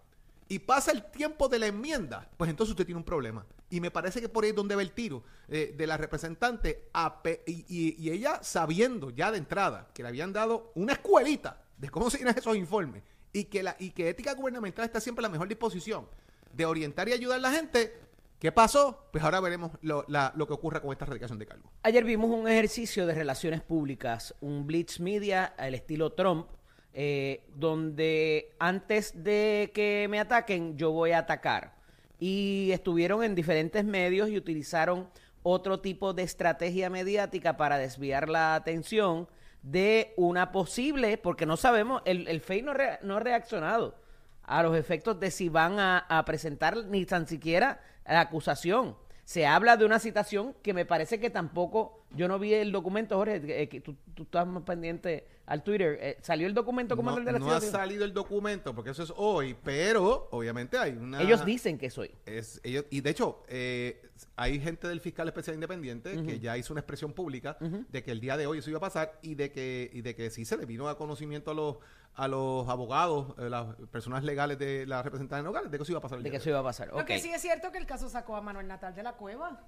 y 0.48 0.60
pasa 0.60 0.92
el 0.92 1.04
tiempo 1.12 1.48
de 1.48 1.60
la 1.60 1.68
enmienda, 1.68 2.30
pues 2.38 2.50
entonces 2.50 2.72
usted 2.72 2.86
tiene 2.86 2.98
un 3.00 3.04
problema. 3.06 3.46
Y 3.72 3.82
me 3.82 3.92
parece 3.92 4.20
que 4.22 4.30
por 4.30 4.44
ahí 4.44 4.50
es 4.52 4.56
donde 4.56 4.76
va 4.76 4.82
el 4.82 4.92
tiro 4.92 5.24
eh, 5.48 5.74
de 5.78 5.88
la 5.88 5.96
representante 5.98 6.90
a 6.94 7.22
y, 7.46 7.66
y- 7.68 8.10
ella 8.12 8.40
sabiendo 8.44 9.10
ya 9.12 9.32
de 9.32 9.38
entrada 9.40 9.90
que 9.94 10.02
le 10.04 10.10
habían 10.10 10.32
dado 10.34 10.72
una 10.76 10.94
escuelita 10.94 11.62
de 11.78 11.90
cómo 11.90 12.10
se 12.10 12.18
llenan 12.20 12.38
esos 12.38 12.56
informes 12.56 13.04
y 13.34 13.46
que, 13.46 13.62
la, 13.64 13.76
y 13.80 13.92
que 13.92 14.10
ética 14.10 14.34
gubernamental 14.34 14.86
está 14.86 15.00
siempre 15.00 15.22
en 15.22 15.30
la 15.30 15.30
mejor 15.30 15.48
disposición 15.48 16.08
de 16.54 16.66
orientar 16.66 17.08
y 17.10 17.14
ayudar 17.14 17.38
a 17.38 17.42
la 17.42 17.52
gente. 17.52 17.96
¿Qué 18.40 18.54
pasó? 18.54 19.10
Pues 19.12 19.22
ahora 19.24 19.42
veremos 19.42 19.72
lo, 19.82 20.06
lo 20.08 20.48
que 20.48 20.54
ocurra 20.54 20.82
con 20.82 20.92
esta 20.94 21.04
erradicación 21.04 21.40
de 21.40 21.46
cargo. 21.46 21.70
Ayer 21.84 22.06
vimos 22.06 22.30
un 22.30 22.48
ejercicio 22.48 23.06
de 23.06 23.14
relaciones 23.14 23.62
públicas, 23.62 24.34
un 24.40 24.66
blitz 24.66 25.02
media 25.02 25.44
al 25.58 25.76
estilo 25.76 26.14
Trump, 26.14 26.48
eh, 26.94 27.44
donde 27.56 28.56
antes 28.58 29.24
de 29.24 29.72
que 29.74 30.08
me 30.10 30.20
ataquen, 30.22 30.78
yo 30.78 30.92
voy 30.92 31.12
a 31.12 31.20
atacar. 31.20 31.76
Y 32.18 32.70
estuvieron 32.72 33.24
en 33.24 33.36
diferentes 33.36 33.84
medios 33.84 34.30
y 34.30 34.38
utilizaron 34.38 35.10
otro 35.44 35.82
tipo 35.82 36.14
de 36.14 36.24
estrategia 36.24 36.90
mediática 36.90 37.58
para 37.58 37.78
desviar 37.78 38.30
la 38.30 38.56
atención 38.56 39.28
de 39.64 40.14
una 40.16 40.54
posible, 40.54 41.18
porque 41.18 41.46
no 41.46 41.58
sabemos, 41.58 42.02
el, 42.06 42.28
el 42.30 42.40
FEI 42.40 42.62
no, 42.62 42.74
re- 42.74 43.00
no 43.04 43.18
ha 43.18 43.20
reaccionado 43.20 43.96
a 44.44 44.64
los 44.64 44.76
efectos 44.78 45.20
de 45.20 45.30
si 45.30 45.50
van 45.50 45.80
a, 45.80 46.00
a 46.00 46.24
presentar 46.26 46.78
ni 46.86 47.06
tan 47.06 47.28
siquiera 47.28 47.82
la 48.14 48.22
acusación. 48.22 48.96
Se 49.26 49.46
habla 49.46 49.78
de 49.78 49.86
una 49.86 50.00
citación 50.00 50.56
que 50.64 50.74
me 50.74 50.86
parece 50.86 51.20
que 51.20 51.30
tampoco 51.30 52.06
Yo 52.12 52.28
no 52.28 52.40
vi 52.40 52.54
el 52.56 52.72
documento, 52.72 53.16
Jorge, 53.18 53.42
que, 53.42 53.70
que 53.70 53.82
tú, 53.82 53.96
tú 54.16 54.24
estás 54.24 54.48
más 54.48 54.64
pendiente 54.64 55.28
al 55.50 55.64
Twitter. 55.64 55.98
Eh, 56.00 56.18
¿Salió 56.22 56.48
el 56.48 56.54
documento 56.54 56.96
como 56.96 57.12
No, 57.12 57.18
el 57.18 57.26
de 57.26 57.32
la 57.34 57.40
no 57.40 57.52
ha 57.52 57.60
salido 57.60 58.06
el 58.06 58.14
documento 58.14 58.74
porque 58.74 58.92
eso 58.92 59.04
es 59.04 59.12
hoy, 59.18 59.56
pero 59.64 60.28
obviamente 60.32 60.78
hay 60.78 60.92
una... 60.92 61.22
Ellos 61.22 61.44
dicen 61.44 61.78
que 61.78 61.90
soy. 61.90 62.12
Es, 62.26 62.62
ellos, 62.64 62.86
y 62.90 63.02
de 63.02 63.10
hecho, 63.10 63.44
eh, 63.48 64.02
hay 64.36 64.60
gente 64.60 64.88
del 64.88 65.02
fiscal 65.02 65.28
especial 65.28 65.56
independiente 65.56 66.24
que 66.24 66.40
ya 66.40 66.58
hizo 66.58 66.72
una 66.74 66.82
expresión 66.82 67.14
pública 67.14 67.58
de 67.60 68.04
que 68.04 68.12
el 68.12 68.20
día 68.20 68.38
de 68.38 68.48
hoy 68.48 68.60
eso 68.60 68.70
iba 68.70 68.78
a 68.78 68.82
pasar 68.82 69.20
y 69.22 69.36
de 69.36 69.52
que, 69.52 69.90
y 69.92 70.02
de 70.02 70.16
que 70.16 70.30
sí 70.30 70.46
se 70.46 70.56
le 70.56 70.66
vino 70.66 70.88
a 70.88 70.98
conocimiento 70.98 71.52
a 71.52 71.54
los, 71.54 71.78
a 72.14 72.28
los 72.28 72.68
abogados, 72.70 73.34
eh, 73.40 73.50
las 73.50 73.76
personas 73.92 74.24
legales 74.24 74.60
de 74.60 74.86
las 74.86 75.04
representantes 75.04 75.46
locales, 75.46 75.72
de 75.72 75.78
que 75.78 75.84
eso 75.84 75.92
iba 75.94 76.00
a 76.00 76.02
pasar 76.02 76.18
el 76.20 76.24
De 76.24 76.30
día 76.30 76.38
que 76.40 76.44
de 76.44 76.44
eso 76.44 76.50
hoy. 76.50 76.54
iba 76.54 76.60
a 76.60 76.64
pasar. 76.64 76.88
Lo 76.90 76.98
Ok. 76.98 77.06
que 77.06 77.20
sí 77.20 77.30
es 77.32 77.42
cierto 77.42 77.72
que 77.72 77.78
el 77.80 77.86
caso 77.88 78.08
sacó 78.08 78.36
a 78.36 78.42
Manuel 78.42 78.68
Natal 78.68 78.94
de 78.94 79.02
la 79.04 79.14
cueva. 79.14 79.64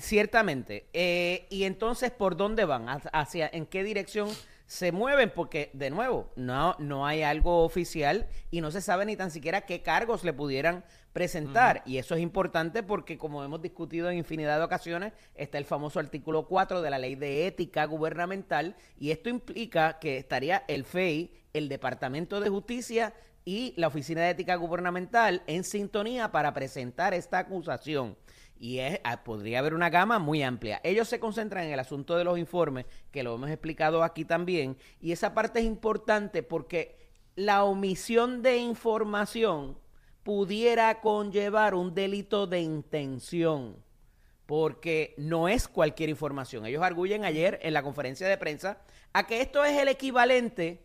Ciertamente. 0.00 0.88
Eh, 0.92 1.46
y 1.50 1.64
entonces, 1.64 2.10
¿por 2.10 2.36
dónde 2.36 2.64
van? 2.64 2.88
¿Hacia- 2.88 3.10
¿Hacia 3.12 3.50
en 3.52 3.66
qué 3.66 3.84
dirección 3.84 4.28
se 4.66 4.92
mueven? 4.92 5.30
Porque, 5.30 5.70
de 5.72 5.90
nuevo, 5.90 6.30
no, 6.36 6.74
no 6.78 7.06
hay 7.06 7.22
algo 7.22 7.64
oficial 7.64 8.26
y 8.50 8.60
no 8.60 8.70
se 8.70 8.80
sabe 8.80 9.06
ni 9.06 9.16
tan 9.16 9.30
siquiera 9.30 9.62
qué 9.62 9.82
cargos 9.82 10.24
le 10.24 10.32
pudieran 10.32 10.84
presentar. 11.12 11.82
Y 11.86 11.98
eso 11.98 12.14
es 12.14 12.20
importante 12.20 12.82
porque, 12.82 13.16
como 13.16 13.42
hemos 13.42 13.62
discutido 13.62 14.10
en 14.10 14.18
infinidad 14.18 14.58
de 14.58 14.64
ocasiones, 14.64 15.12
está 15.34 15.58
el 15.58 15.64
famoso 15.64 15.98
artículo 15.98 16.46
4 16.46 16.82
de 16.82 16.90
la 16.90 16.98
Ley 16.98 17.14
de 17.14 17.46
Ética 17.46 17.84
Gubernamental 17.86 18.76
y 18.98 19.12
esto 19.12 19.30
implica 19.30 19.98
que 19.98 20.18
estaría 20.18 20.64
el 20.68 20.84
FEI, 20.84 21.32
el 21.52 21.68
Departamento 21.68 22.40
de 22.40 22.50
Justicia 22.50 23.14
y 23.46 23.72
la 23.76 23.86
Oficina 23.86 24.22
de 24.22 24.30
Ética 24.30 24.56
Gubernamental 24.56 25.42
en 25.46 25.62
sintonía 25.64 26.32
para 26.32 26.52
presentar 26.52 27.14
esta 27.14 27.38
acusación. 27.38 28.16
Y 28.58 28.78
es, 28.78 29.00
ah, 29.04 29.22
podría 29.22 29.58
haber 29.58 29.74
una 29.74 29.90
gama 29.90 30.18
muy 30.18 30.42
amplia. 30.42 30.80
Ellos 30.82 31.08
se 31.08 31.20
concentran 31.20 31.64
en 31.64 31.72
el 31.72 31.80
asunto 31.80 32.16
de 32.16 32.24
los 32.24 32.38
informes, 32.38 32.86
que 33.10 33.22
lo 33.22 33.34
hemos 33.34 33.50
explicado 33.50 34.02
aquí 34.02 34.24
también, 34.24 34.76
y 35.00 35.12
esa 35.12 35.34
parte 35.34 35.60
es 35.60 35.66
importante 35.66 36.42
porque 36.42 36.96
la 37.34 37.64
omisión 37.64 38.42
de 38.42 38.56
información 38.56 39.78
pudiera 40.22 41.00
conllevar 41.00 41.74
un 41.74 41.94
delito 41.94 42.46
de 42.46 42.60
intención, 42.60 43.76
porque 44.46 45.14
no 45.18 45.48
es 45.48 45.68
cualquier 45.68 46.08
información. 46.08 46.64
Ellos 46.66 46.82
arguyen 46.82 47.24
ayer 47.24 47.58
en 47.62 47.74
la 47.74 47.82
conferencia 47.82 48.26
de 48.26 48.38
prensa 48.38 48.78
a 49.12 49.26
que 49.26 49.40
esto 49.40 49.64
es 49.64 49.78
el 49.78 49.88
equivalente 49.88 50.82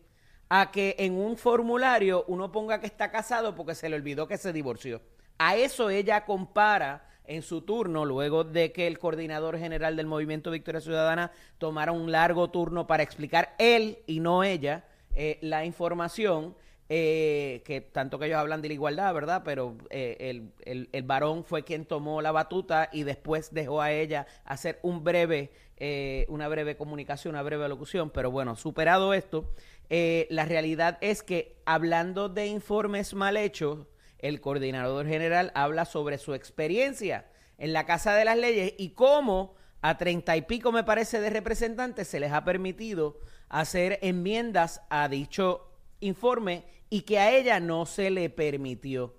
a 0.49 0.69
que 0.69 0.97
en 0.99 1.17
un 1.17 1.37
formulario 1.37 2.25
uno 2.27 2.51
ponga 2.51 2.81
que 2.81 2.85
está 2.85 3.09
casado 3.09 3.55
porque 3.55 3.73
se 3.73 3.87
le 3.87 3.95
olvidó 3.95 4.27
que 4.27 4.37
se 4.37 4.51
divorció. 4.51 5.01
A 5.37 5.55
eso 5.55 5.89
ella 5.89 6.25
compara 6.25 7.07
en 7.35 7.41
su 7.41 7.61
turno, 7.61 8.05
luego 8.05 8.43
de 8.43 8.71
que 8.71 8.87
el 8.87 8.99
coordinador 8.99 9.57
general 9.57 9.95
del 9.95 10.05
Movimiento 10.05 10.51
Victoria 10.51 10.81
Ciudadana 10.81 11.31
tomara 11.57 11.91
un 11.91 12.11
largo 12.11 12.49
turno 12.49 12.87
para 12.87 13.03
explicar 13.03 13.55
él 13.57 13.99
y 14.05 14.19
no 14.19 14.43
ella 14.43 14.85
eh, 15.15 15.37
la 15.41 15.65
información, 15.65 16.55
eh, 16.89 17.61
que 17.65 17.79
tanto 17.79 18.19
que 18.19 18.25
ellos 18.25 18.37
hablan 18.37 18.61
de 18.61 18.67
la 18.67 18.73
igualdad, 18.73 19.13
¿verdad? 19.13 19.43
Pero 19.45 19.77
eh, 19.89 20.17
el, 20.19 20.51
el- 20.65 20.89
el 20.91 21.03
varón 21.03 21.45
fue 21.45 21.63
quien 21.63 21.85
tomó 21.85 22.21
la 22.21 22.33
batuta 22.33 22.89
y 22.91 23.03
después 23.03 23.53
dejó 23.53 23.81
a 23.81 23.91
ella 23.93 24.27
hacer 24.43 24.79
un 24.81 25.03
breve, 25.03 25.51
eh, 25.77 26.25
una 26.27 26.49
breve 26.49 26.75
comunicación, 26.75 27.33
una 27.35 27.43
breve 27.43 27.69
locución. 27.69 28.09
Pero 28.09 28.29
bueno, 28.29 28.57
superado 28.57 29.13
esto, 29.13 29.49
eh, 29.89 30.27
la 30.29 30.43
realidad 30.45 30.97
es 30.99 31.23
que 31.23 31.55
hablando 31.65 32.27
de 32.27 32.47
informes 32.47 33.13
mal 33.13 33.37
hechos, 33.37 33.87
el 34.21 34.41
coordinador 34.41 35.07
general 35.07 35.51
habla 35.55 35.85
sobre 35.85 36.17
su 36.17 36.33
experiencia 36.33 37.25
en 37.57 37.73
la 37.73 37.85
Casa 37.85 38.15
de 38.15 38.25
las 38.25 38.37
Leyes 38.37 38.73
y 38.77 38.89
cómo 38.91 39.55
a 39.81 39.97
treinta 39.97 40.37
y 40.37 40.43
pico, 40.43 40.71
me 40.71 40.83
parece, 40.83 41.19
de 41.19 41.29
representantes 41.29 42.07
se 42.07 42.19
les 42.19 42.31
ha 42.31 42.43
permitido 42.43 43.19
hacer 43.49 43.99
enmiendas 44.01 44.81
a 44.89 45.07
dicho 45.07 45.71
informe 45.99 46.65
y 46.89 47.01
que 47.01 47.19
a 47.19 47.31
ella 47.31 47.59
no 47.59 47.85
se 47.85 48.11
le 48.11 48.29
permitió. 48.29 49.15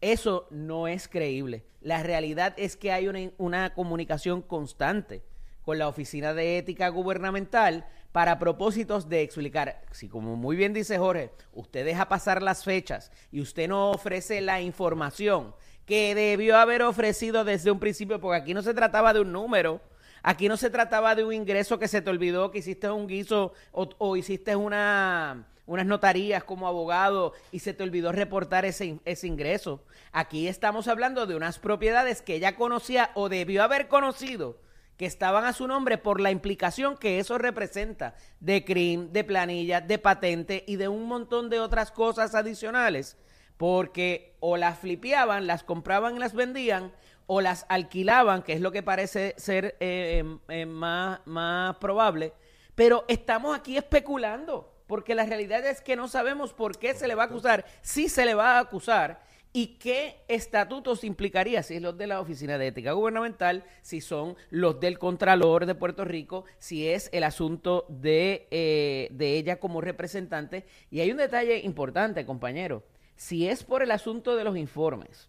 Eso 0.00 0.46
no 0.50 0.88
es 0.88 1.06
creíble. 1.08 1.66
La 1.80 2.02
realidad 2.02 2.54
es 2.56 2.76
que 2.76 2.92
hay 2.92 3.08
una, 3.08 3.30
una 3.36 3.74
comunicación 3.74 4.40
constante 4.40 5.22
con 5.62 5.78
la 5.78 5.88
Oficina 5.88 6.32
de 6.32 6.56
Ética 6.58 6.88
Gubernamental 6.88 7.86
para 8.12 8.38
propósitos 8.38 9.08
de 9.08 9.22
explicar, 9.22 9.82
si 9.92 10.08
como 10.08 10.36
muy 10.36 10.56
bien 10.56 10.72
dice 10.72 10.98
Jorge, 10.98 11.30
usted 11.52 11.84
deja 11.84 12.08
pasar 12.08 12.42
las 12.42 12.64
fechas 12.64 13.12
y 13.30 13.40
usted 13.40 13.68
no 13.68 13.90
ofrece 13.90 14.40
la 14.40 14.60
información 14.60 15.54
que 15.86 16.14
debió 16.14 16.56
haber 16.56 16.82
ofrecido 16.82 17.44
desde 17.44 17.70
un 17.70 17.80
principio, 17.80 18.20
porque 18.20 18.40
aquí 18.40 18.54
no 18.54 18.62
se 18.62 18.74
trataba 18.74 19.12
de 19.12 19.20
un 19.20 19.32
número, 19.32 19.80
aquí 20.22 20.48
no 20.48 20.56
se 20.56 20.70
trataba 20.70 21.14
de 21.14 21.24
un 21.24 21.32
ingreso 21.32 21.78
que 21.78 21.88
se 21.88 22.02
te 22.02 22.10
olvidó, 22.10 22.50
que 22.50 22.58
hiciste 22.58 22.90
un 22.90 23.06
guiso 23.06 23.52
o, 23.72 24.16
hiciste 24.16 24.56
una, 24.56 25.46
unas 25.66 25.86
notarías 25.86 26.44
como 26.44 26.66
abogado 26.66 27.32
y 27.52 27.60
se 27.60 27.74
te 27.74 27.82
olvidó 27.82 28.12
reportar 28.12 28.64
ese, 28.64 28.98
ese 29.04 29.26
ingreso. 29.26 29.84
Aquí 30.12 30.48
estamos 30.48 30.88
hablando 30.88 31.26
de 31.26 31.36
unas 31.36 31.58
propiedades 31.58 32.22
que 32.22 32.34
ella 32.34 32.56
conocía 32.56 33.10
o 33.14 33.28
debió 33.28 33.62
haber 33.62 33.88
conocido 33.88 34.58
que 35.00 35.06
estaban 35.06 35.46
a 35.46 35.54
su 35.54 35.66
nombre 35.66 35.96
por 35.96 36.20
la 36.20 36.30
implicación 36.30 36.94
que 36.94 37.20
eso 37.20 37.38
representa 37.38 38.16
de 38.38 38.66
CRIM, 38.66 39.12
de 39.12 39.24
planilla, 39.24 39.80
de 39.80 39.96
patente 39.96 40.62
y 40.66 40.76
de 40.76 40.88
un 40.88 41.04
montón 41.04 41.48
de 41.48 41.58
otras 41.58 41.90
cosas 41.90 42.34
adicionales, 42.34 43.16
porque 43.56 44.36
o 44.40 44.58
las 44.58 44.78
flipeaban, 44.78 45.46
las 45.46 45.64
compraban 45.64 46.16
y 46.16 46.18
las 46.18 46.34
vendían, 46.34 46.92
o 47.26 47.40
las 47.40 47.64
alquilaban, 47.70 48.42
que 48.42 48.52
es 48.52 48.60
lo 48.60 48.72
que 48.72 48.82
parece 48.82 49.34
ser 49.38 49.74
eh, 49.80 50.18
em, 50.18 50.38
eh, 50.48 50.66
más, 50.66 51.20
más 51.24 51.78
probable, 51.78 52.34
pero 52.74 53.06
estamos 53.08 53.56
aquí 53.56 53.78
especulando, 53.78 54.70
porque 54.86 55.14
la 55.14 55.24
realidad 55.24 55.64
es 55.64 55.80
que 55.80 55.96
no 55.96 56.08
sabemos 56.08 56.52
por 56.52 56.76
qué 56.76 56.92
se 56.92 57.08
le 57.08 57.14
va 57.14 57.22
a 57.22 57.26
acusar, 57.26 57.64
si 57.80 58.10
se 58.10 58.26
le 58.26 58.34
va 58.34 58.58
a 58.58 58.60
acusar, 58.60 59.22
y 59.52 59.78
qué 59.78 60.22
estatutos 60.28 61.02
implicaría, 61.02 61.62
si 61.62 61.74
es 61.74 61.82
los 61.82 61.98
de 61.98 62.06
la 62.06 62.20
Oficina 62.20 62.56
de 62.56 62.68
Ética 62.68 62.92
Gubernamental, 62.92 63.64
si 63.82 64.00
son 64.00 64.36
los 64.50 64.78
del 64.78 64.98
Contralor 64.98 65.66
de 65.66 65.74
Puerto 65.74 66.04
Rico, 66.04 66.44
si 66.58 66.88
es 66.88 67.10
el 67.12 67.24
asunto 67.24 67.84
de, 67.88 68.46
eh, 68.50 69.08
de 69.10 69.36
ella 69.36 69.58
como 69.58 69.80
representante. 69.80 70.66
Y 70.90 71.00
hay 71.00 71.10
un 71.10 71.16
detalle 71.16 71.58
importante, 71.58 72.24
compañero, 72.24 72.84
si 73.16 73.48
es 73.48 73.64
por 73.64 73.82
el 73.82 73.90
asunto 73.90 74.36
de 74.36 74.44
los 74.44 74.56
informes, 74.56 75.28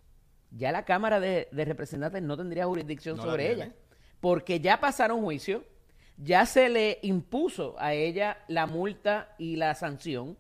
ya 0.52 0.72
la 0.72 0.86
Cámara 0.86 1.20
de, 1.20 1.48
de 1.52 1.66
Representantes 1.66 2.22
no 2.22 2.38
tendría 2.38 2.66
jurisdicción 2.66 3.18
No 3.18 3.24
sobre 3.24 3.52
ella, 3.52 3.74
porque 4.20 4.60
ya 4.60 4.80
pasaron 4.80 5.24
juicio, 5.24 5.64
ya 6.18 6.46
se 6.46 6.70
le 6.70 7.00
impuso 7.02 7.76
a 7.80 7.94
ella 7.96 8.38
la 8.48 8.68
multa 8.68 9.34
y 9.40 9.56
la 9.56 9.74
sanción. 9.74 10.38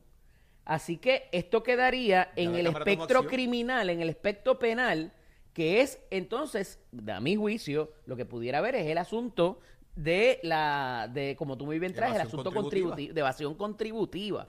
Así 0.71 0.95
que 0.95 1.27
esto 1.33 1.63
quedaría 1.63 2.31
en 2.37 2.55
el 2.55 2.67
espectro 2.67 3.27
criminal, 3.27 3.89
en 3.89 4.01
el 4.01 4.07
espectro 4.07 4.57
penal, 4.57 5.11
que 5.51 5.81
es 5.81 5.99
entonces, 6.11 6.79
a 7.13 7.19
mi 7.19 7.35
juicio, 7.35 7.91
lo 8.05 8.15
que 8.15 8.23
pudiera 8.25 8.59
haber 8.59 8.75
es 8.75 8.87
el 8.87 8.97
asunto 8.97 9.59
de 9.97 10.39
la, 10.43 11.09
de 11.13 11.35
como 11.35 11.57
tú 11.57 11.65
muy 11.65 11.77
bien 11.77 11.93
traes, 11.93 12.15
el 12.15 12.21
asunto 12.21 12.53
contributiva. 12.53 12.95
contributi- 12.95 13.11
de 13.13 13.19
evasión 13.19 13.55
contributiva. 13.55 14.47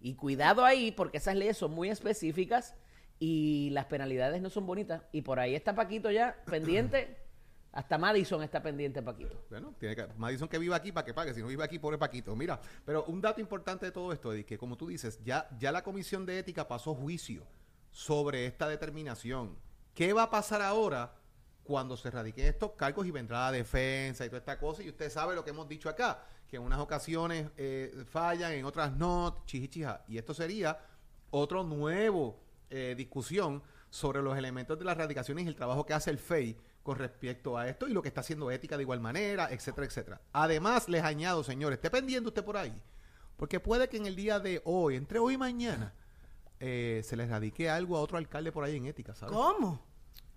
Y 0.00 0.14
cuidado 0.14 0.64
ahí, 0.64 0.90
porque 0.90 1.18
esas 1.18 1.36
leyes 1.36 1.56
son 1.56 1.70
muy 1.70 1.88
específicas 1.88 2.74
y 3.20 3.70
las 3.70 3.84
penalidades 3.84 4.42
no 4.42 4.50
son 4.50 4.66
bonitas. 4.66 5.02
Y 5.12 5.22
por 5.22 5.38
ahí 5.38 5.54
está 5.54 5.76
Paquito 5.76 6.10
ya 6.10 6.34
pendiente. 6.46 7.16
Hasta 7.72 7.98
Madison 7.98 8.42
está 8.42 8.60
pendiente, 8.62 9.00
Paquito. 9.00 9.44
Bueno, 9.48 9.74
tiene 9.78 9.94
que, 9.94 10.06
Madison 10.16 10.48
que 10.48 10.58
viva 10.58 10.74
aquí 10.74 10.90
para 10.90 11.04
que 11.04 11.14
pague, 11.14 11.32
si 11.32 11.40
no 11.40 11.46
vive 11.46 11.62
aquí, 11.62 11.78
pobre 11.78 11.98
Paquito. 11.98 12.34
Mira, 12.34 12.60
pero 12.84 13.04
un 13.04 13.20
dato 13.20 13.40
importante 13.40 13.86
de 13.86 13.92
todo 13.92 14.12
esto, 14.12 14.32
Eddie, 14.32 14.44
que 14.44 14.58
como 14.58 14.76
tú 14.76 14.88
dices, 14.88 15.20
ya, 15.22 15.48
ya 15.58 15.70
la 15.70 15.82
Comisión 15.82 16.26
de 16.26 16.38
Ética 16.38 16.66
pasó 16.66 16.94
juicio 16.94 17.46
sobre 17.92 18.46
esta 18.46 18.68
determinación. 18.68 19.56
¿Qué 19.94 20.12
va 20.12 20.24
a 20.24 20.30
pasar 20.30 20.62
ahora 20.62 21.14
cuando 21.62 21.96
se 21.96 22.10
radiquen 22.10 22.46
estos 22.46 22.72
cargos 22.72 23.06
y 23.06 23.12
vendrá 23.12 23.46
la 23.46 23.52
defensa 23.52 24.24
y 24.24 24.28
toda 24.28 24.38
esta 24.38 24.58
cosa? 24.58 24.82
Y 24.82 24.88
usted 24.88 25.08
sabe 25.08 25.36
lo 25.36 25.44
que 25.44 25.50
hemos 25.50 25.68
dicho 25.68 25.88
acá, 25.88 26.24
que 26.48 26.56
en 26.56 26.62
unas 26.62 26.80
ocasiones 26.80 27.50
eh, 27.56 28.04
fallan, 28.10 28.52
en 28.52 28.64
otras 28.64 28.96
no, 28.96 29.44
chichichija. 29.46 30.04
Y 30.08 30.18
esto 30.18 30.34
sería 30.34 30.76
otro 31.30 31.62
nuevo 31.62 32.40
eh, 32.68 32.94
discusión 32.96 33.62
sobre 33.88 34.22
los 34.22 34.36
elementos 34.36 34.76
de 34.76 34.84
las 34.84 34.96
radicaciones 34.96 35.44
y 35.44 35.48
el 35.48 35.54
trabajo 35.54 35.86
que 35.86 35.94
hace 35.94 36.10
el 36.10 36.18
FEI 36.18 36.56
con 36.82 36.98
respecto 36.98 37.58
a 37.58 37.68
esto 37.68 37.86
y 37.88 37.92
lo 37.92 38.02
que 38.02 38.08
está 38.08 38.20
haciendo 38.22 38.50
ética 38.50 38.76
de 38.76 38.82
igual 38.82 39.00
manera, 39.00 39.48
etcétera, 39.50 39.86
etcétera. 39.86 40.20
Además, 40.32 40.88
les 40.88 41.02
añado, 41.02 41.44
señores, 41.44 41.76
esté 41.76 41.90
pendiente 41.90 42.28
usted 42.28 42.44
por 42.44 42.56
ahí, 42.56 42.72
porque 43.36 43.60
puede 43.60 43.88
que 43.88 43.98
en 43.98 44.06
el 44.06 44.16
día 44.16 44.38
de 44.40 44.60
hoy, 44.64 44.96
entre 44.96 45.18
hoy 45.18 45.34
y 45.34 45.38
mañana, 45.38 45.92
eh, 46.58 47.02
se 47.04 47.16
les 47.16 47.28
radique 47.28 47.68
algo 47.70 47.96
a 47.96 48.00
otro 48.00 48.18
alcalde 48.18 48.50
por 48.52 48.64
ahí 48.64 48.76
en 48.76 48.86
ética, 48.86 49.14
¿sabes? 49.14 49.34
¿Cómo? 49.34 49.82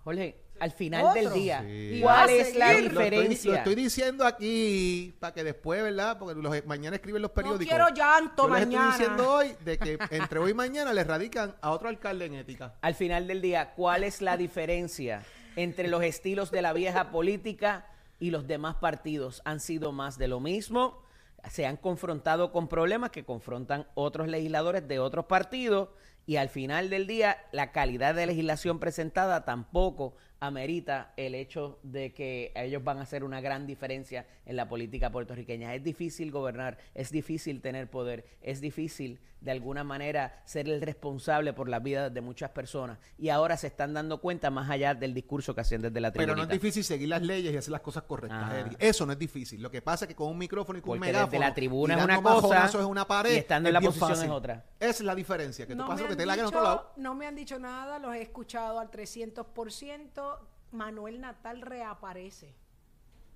Jorge, 0.04 0.36
al 0.60 0.72
final 0.72 1.06
Otro. 1.06 1.14
del 1.22 1.34
día, 1.34 1.62
Sí. 1.62 2.00
¿cuál 2.02 2.30
es 2.30 2.56
la 2.58 2.68
seguir. 2.74 2.92
Lo 2.94 3.00
estoy- 3.00 3.10
diferencia? 3.20 3.52
Lo 3.52 3.58
estoy, 3.58 3.76
diciendo 3.76 4.26
aquí 4.26 5.16
para 5.20 5.34
que 5.34 5.44
después, 5.46 5.82
¿verdad? 5.82 6.18
Porque 6.20 6.36
los, 6.42 6.66
mañana 6.66 6.98
escriben 6.98 7.22
los 7.22 7.32
No 7.32 7.36
periódicos. 7.36 7.68
quiero 7.68 7.88
llanto 7.96 8.50
Yo 8.50 8.54
les 8.54 8.68
mañana. 8.68 8.90
estoy 8.92 9.00
diciendo 9.06 9.32
hoy 9.34 9.56
de 9.64 9.78
que 9.78 9.98
entre 10.12 10.40
hoy 10.40 10.52
y 10.52 10.54
mañana 10.54 10.92
les 10.94 11.08
radican 11.08 11.56
a 11.62 11.72
otro 11.72 11.88
alcalde 11.88 12.26
en 12.26 12.34
ética. 12.36 12.76
Al 12.82 12.96
final 12.96 13.28
del 13.28 13.42
día, 13.42 13.72
¿cuál 13.76 14.04
es 14.04 14.22
la 14.22 14.36
diferencia 14.36 15.24
entre 15.56 15.88
los 15.88 16.04
estilos 16.04 16.52
de 16.52 16.62
la 16.62 16.74
vieja 16.74 17.12
política 17.12 17.88
y 18.20 18.32
los 18.32 18.48
demás 18.48 18.76
partidos 18.76 19.42
han 19.46 19.60
sido 19.60 19.92
más 19.92 20.18
de 20.18 20.28
lo 20.28 20.40
mismo. 20.40 21.04
Se 21.50 21.66
han 21.66 21.78
confrontado 21.78 22.52
con 22.52 22.68
problemas 22.68 23.12
que 23.12 23.26
confrontan 23.26 23.88
otros 23.96 24.28
legisladores 24.28 24.88
de 24.88 25.00
otros 25.00 25.26
partidos 25.26 25.90
y 26.26 26.38
al 26.38 26.50
final 26.50 26.90
del 26.90 27.06
día 27.06 27.38
la 27.52 27.72
calidad 27.72 28.16
de 28.16 28.26
legislación 28.26 28.80
presentada 28.80 29.44
tampoco 29.44 30.16
amerita 30.48 31.14
el 31.18 31.36
hecho 31.36 31.80
de 31.84 32.14
que 32.14 32.52
ellos 32.56 32.84
van 32.84 32.98
a 32.98 33.04
hacer 33.04 33.24
una 33.24 33.40
gran 33.42 33.66
diferencia 33.66 34.26
en 34.46 34.56
la 34.58 34.68
política 34.68 35.10
puertorriqueña. 35.12 35.74
Es 35.74 35.84
difícil 35.84 36.32
gobernar, 36.32 36.78
es 36.94 37.12
difícil 37.12 37.62
tener 37.62 37.90
poder, 37.90 38.26
es 38.42 38.60
difícil 38.60 39.20
de 39.40 39.52
alguna 39.52 39.84
manera 39.84 40.42
ser 40.46 40.70
el 40.70 40.82
responsable 40.82 41.52
por 41.52 41.68
la 41.68 41.80
vida 41.80 42.10
de 42.10 42.22
muchas 42.22 42.52
personas 42.52 42.98
y 43.18 43.28
ahora 43.28 43.58
se 43.58 43.68
están 43.68 43.94
dando 43.94 44.22
cuenta 44.22 44.50
más 44.50 44.70
allá 44.70 44.94
del 44.96 45.14
discurso 45.14 45.54
que 45.54 45.60
hacen 45.62 45.82
desde 45.82 46.00
la 46.00 46.12
tribuna. 46.14 46.34
Pero 46.34 46.36
no 46.38 46.44
es 46.44 46.50
difícil 46.50 46.82
seguir 46.84 47.10
las 47.10 47.22
leyes 47.22 47.54
y 47.54 47.58
hacer 47.58 47.72
las 47.72 47.82
cosas 47.82 48.04
correctas, 48.04 48.42
Ajá. 48.42 48.60
Eddie. 48.62 48.78
Eso 48.80 49.06
no 49.06 49.12
es 49.12 49.20
difícil. 49.20 49.62
Lo 49.62 49.70
que 49.70 49.82
pasa 49.82 50.06
es 50.06 50.10
que 50.10 50.16
con 50.16 50.30
un 50.30 50.38
micrófono 50.38 50.80
y 50.80 50.82
con 50.82 50.92
Porque 50.98 51.00
un 51.00 51.06
megáfono... 51.08 51.32
desde 51.32 51.40
la 51.46 51.54
tribuna 51.54 51.94
y 51.96 51.98
es 51.98 52.04
una 52.06 52.22
cosa 52.22 52.70
en 52.80 52.86
una 52.86 53.06
pared, 53.06 53.34
y 53.34 53.38
estando 53.38 53.68
en 53.70 53.74
la 53.74 53.82
posición 53.82 54.10
fácil. 54.10 54.26
es 54.26 54.32
otra. 54.32 54.66
Esa 54.80 54.90
es 54.90 55.02
la 55.02 55.16
diferencia, 55.16 55.68
que 55.68 55.74
tú 55.74 55.80
No 55.80 55.88
pasas 55.88 55.98
me 55.98 56.02
lo 56.04 56.08
que 56.08 56.14
han 56.14 56.18
te 56.20 56.26
la 56.26 56.34
en 56.36 56.46
otro 56.46 56.60
dicho- 56.60 56.64
lado. 56.70 56.92
No 56.96 57.16
me 57.16 57.28
han 57.28 57.36
dicho 57.36 57.60
nada, 57.60 58.00
los 58.00 58.16
he 58.16 58.22
escuchado 58.22 58.80
al 58.80 58.90
300%. 58.92 60.33
Manuel 60.74 61.20
Natal 61.20 61.62
reaparece 61.62 62.56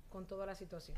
con 0.08 0.26
toda 0.26 0.46
la 0.46 0.54
situación. 0.54 0.96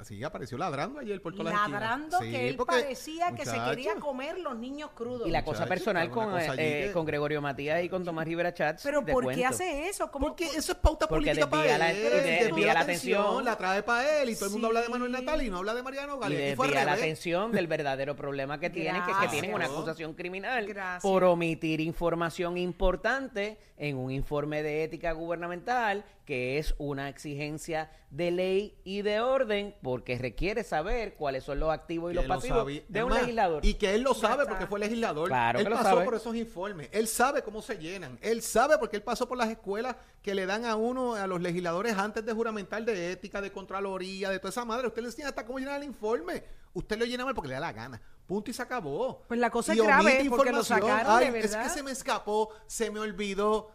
Así 0.00 0.22
apareció 0.24 0.56
ladrando 0.58 0.98
ayer 1.00 1.20
por 1.20 1.34
todas 1.34 1.52
las. 1.52 1.68
Ladrando 1.70 2.18
Sí, 2.20 2.30
que 2.30 2.48
él 2.48 2.56
parecía 2.56 3.32
que 3.34 3.44
se 3.44 3.56
quería 3.68 3.96
comer 3.96 4.38
los 4.38 4.56
niños 4.56 4.90
crudos. 4.94 5.28
Y 5.28 5.30
la 5.30 5.44
cosa 5.44 5.66
personal 5.66 6.10
con, 6.10 6.30
cosa 6.30 6.54
eh, 6.54 6.86
que- 6.86 6.92
con 6.92 7.04
Gregorio 7.06 7.40
Matías 7.42 7.82
y 7.84 7.88
con 7.88 8.04
Tomás 8.04 8.26
Rivera 8.26 8.52
Chats. 8.54 8.82
Pero 8.82 9.04
¿por 9.04 9.32
qué 9.34 9.44
hace 9.44 9.88
eso? 9.88 10.10
¿Cómo- 10.10 10.28
Porque 10.28 10.44
eso 10.46 10.72
es 10.72 10.78
pauta 10.78 11.06
Porque 11.06 11.26
política 11.26 11.48
para 11.50 11.62
desvía 11.62 11.78
la- 11.78 11.90
él. 11.90 11.96
y 11.96 12.00
de- 12.00 12.44
desvía 12.44 12.74
la 12.74 12.80
atención. 12.80 13.44
La 13.44 13.56
trae 13.56 13.82
para 13.82 14.22
él 14.22 14.30
y 14.30 14.34
todo 14.34 14.46
el 14.46 14.52
mundo 14.52 14.66
habla 14.68 14.82
de 14.82 14.88
Manuel. 14.88 15.12
Natal 15.12 15.42
y 15.42 15.50
no 15.50 15.58
habla 15.58 15.74
de 15.74 15.82
Mariano 15.82 16.16
Y 16.16 16.20
Gale. 16.20 16.34
Y 16.34 16.38
desvía 16.38 16.84
la 16.84 16.92
atención 16.94 17.52
del 17.52 17.66
verdadero 17.66 18.16
problema 18.16 18.58
que 18.58 18.70
tienen, 18.70 19.02
que 19.04 19.12
es 19.12 19.16
que 19.18 19.28
tienen 19.28 19.54
una 19.54 19.66
acusación 19.66 20.14
criminal 20.14 20.66
Gracias. 20.66 21.02
por 21.02 21.22
omitir 21.24 21.80
información 21.80 22.56
importante 22.58 23.58
en 23.76 23.96
un 23.98 24.10
informe 24.10 24.62
de 24.62 24.84
ética 24.84 25.12
gubernamental 25.12 26.04
que 26.24 26.58
es 26.58 26.74
una 26.78 27.08
exigencia 27.08 27.90
de 28.16 28.30
ley 28.30 28.78
y 28.82 29.02
de 29.02 29.20
orden 29.20 29.74
porque 29.82 30.16
requiere 30.16 30.64
saber 30.64 31.14
cuáles 31.16 31.44
son 31.44 31.60
los 31.60 31.70
activos 31.70 32.12
y 32.12 32.14
los 32.14 32.26
lo 32.26 32.34
pasivos 32.34 32.66
de 32.66 32.84
Es 32.92 33.02
un 33.02 33.10
más, 33.10 33.20
legislador. 33.20 33.64
Y 33.64 33.74
que 33.74 33.94
él 33.94 34.00
lo 34.02 34.14
sabe 34.14 34.46
porque 34.46 34.66
fue 34.66 34.80
legislador. 34.80 35.28
Claro 35.28 35.58
él 35.58 35.64
que 35.66 35.70
lo 35.70 35.76
pasó 35.76 35.88
sabe. 35.90 36.04
por 36.06 36.14
esos 36.14 36.34
informes. 36.34 36.88
Él 36.92 37.08
sabe 37.08 37.42
cómo 37.42 37.60
se 37.60 37.76
llenan. 37.76 38.18
Él 38.22 38.40
sabe 38.40 38.78
porque 38.78 38.96
él 38.96 39.02
pasó 39.02 39.28
por 39.28 39.36
las 39.36 39.50
escuelas 39.50 39.96
que 40.22 40.34
le 40.34 40.46
dan 40.46 40.64
a 40.64 40.76
uno, 40.76 41.14
a 41.14 41.26
los 41.26 41.42
legisladores 41.42 41.96
antes 41.98 42.24
de 42.24 42.32
juramental 42.32 42.86
de 42.86 43.12
ética, 43.12 43.42
de 43.42 43.52
contraloría, 43.52 44.30
de 44.30 44.38
toda 44.38 44.48
esa 44.48 44.64
madre. 44.64 44.86
Usted 44.88 45.02
le 45.02 45.08
enseña 45.08 45.28
hasta 45.28 45.44
cómo 45.44 45.58
llenar 45.58 45.76
el 45.82 45.86
informe. 45.86 46.42
Usted 46.72 46.98
lo 46.98 47.04
llena 47.04 47.24
mal 47.26 47.34
porque 47.34 47.48
le 47.48 47.54
da 47.54 47.60
la 47.60 47.72
gana. 47.72 48.00
Punto 48.26 48.50
y 48.50 48.54
se 48.54 48.62
acabó. 48.62 49.24
Pues 49.28 49.38
la 49.38 49.50
cosa 49.50 49.74
Y 49.74 49.78
es 49.78 49.84
grave, 49.84 50.24
porque 50.30 50.52
lo 50.52 50.60
información. 50.60 50.80
sacaron 50.90 51.18
de 51.20 51.26
Ay, 51.26 51.26
Es 51.26 51.32
verdad. 51.50 51.62
que 51.64 51.68
se 51.70 51.82
me 51.82 51.90
escapó, 51.90 52.48
se 52.66 52.90
me 52.90 52.98
olvidó. 52.98 53.70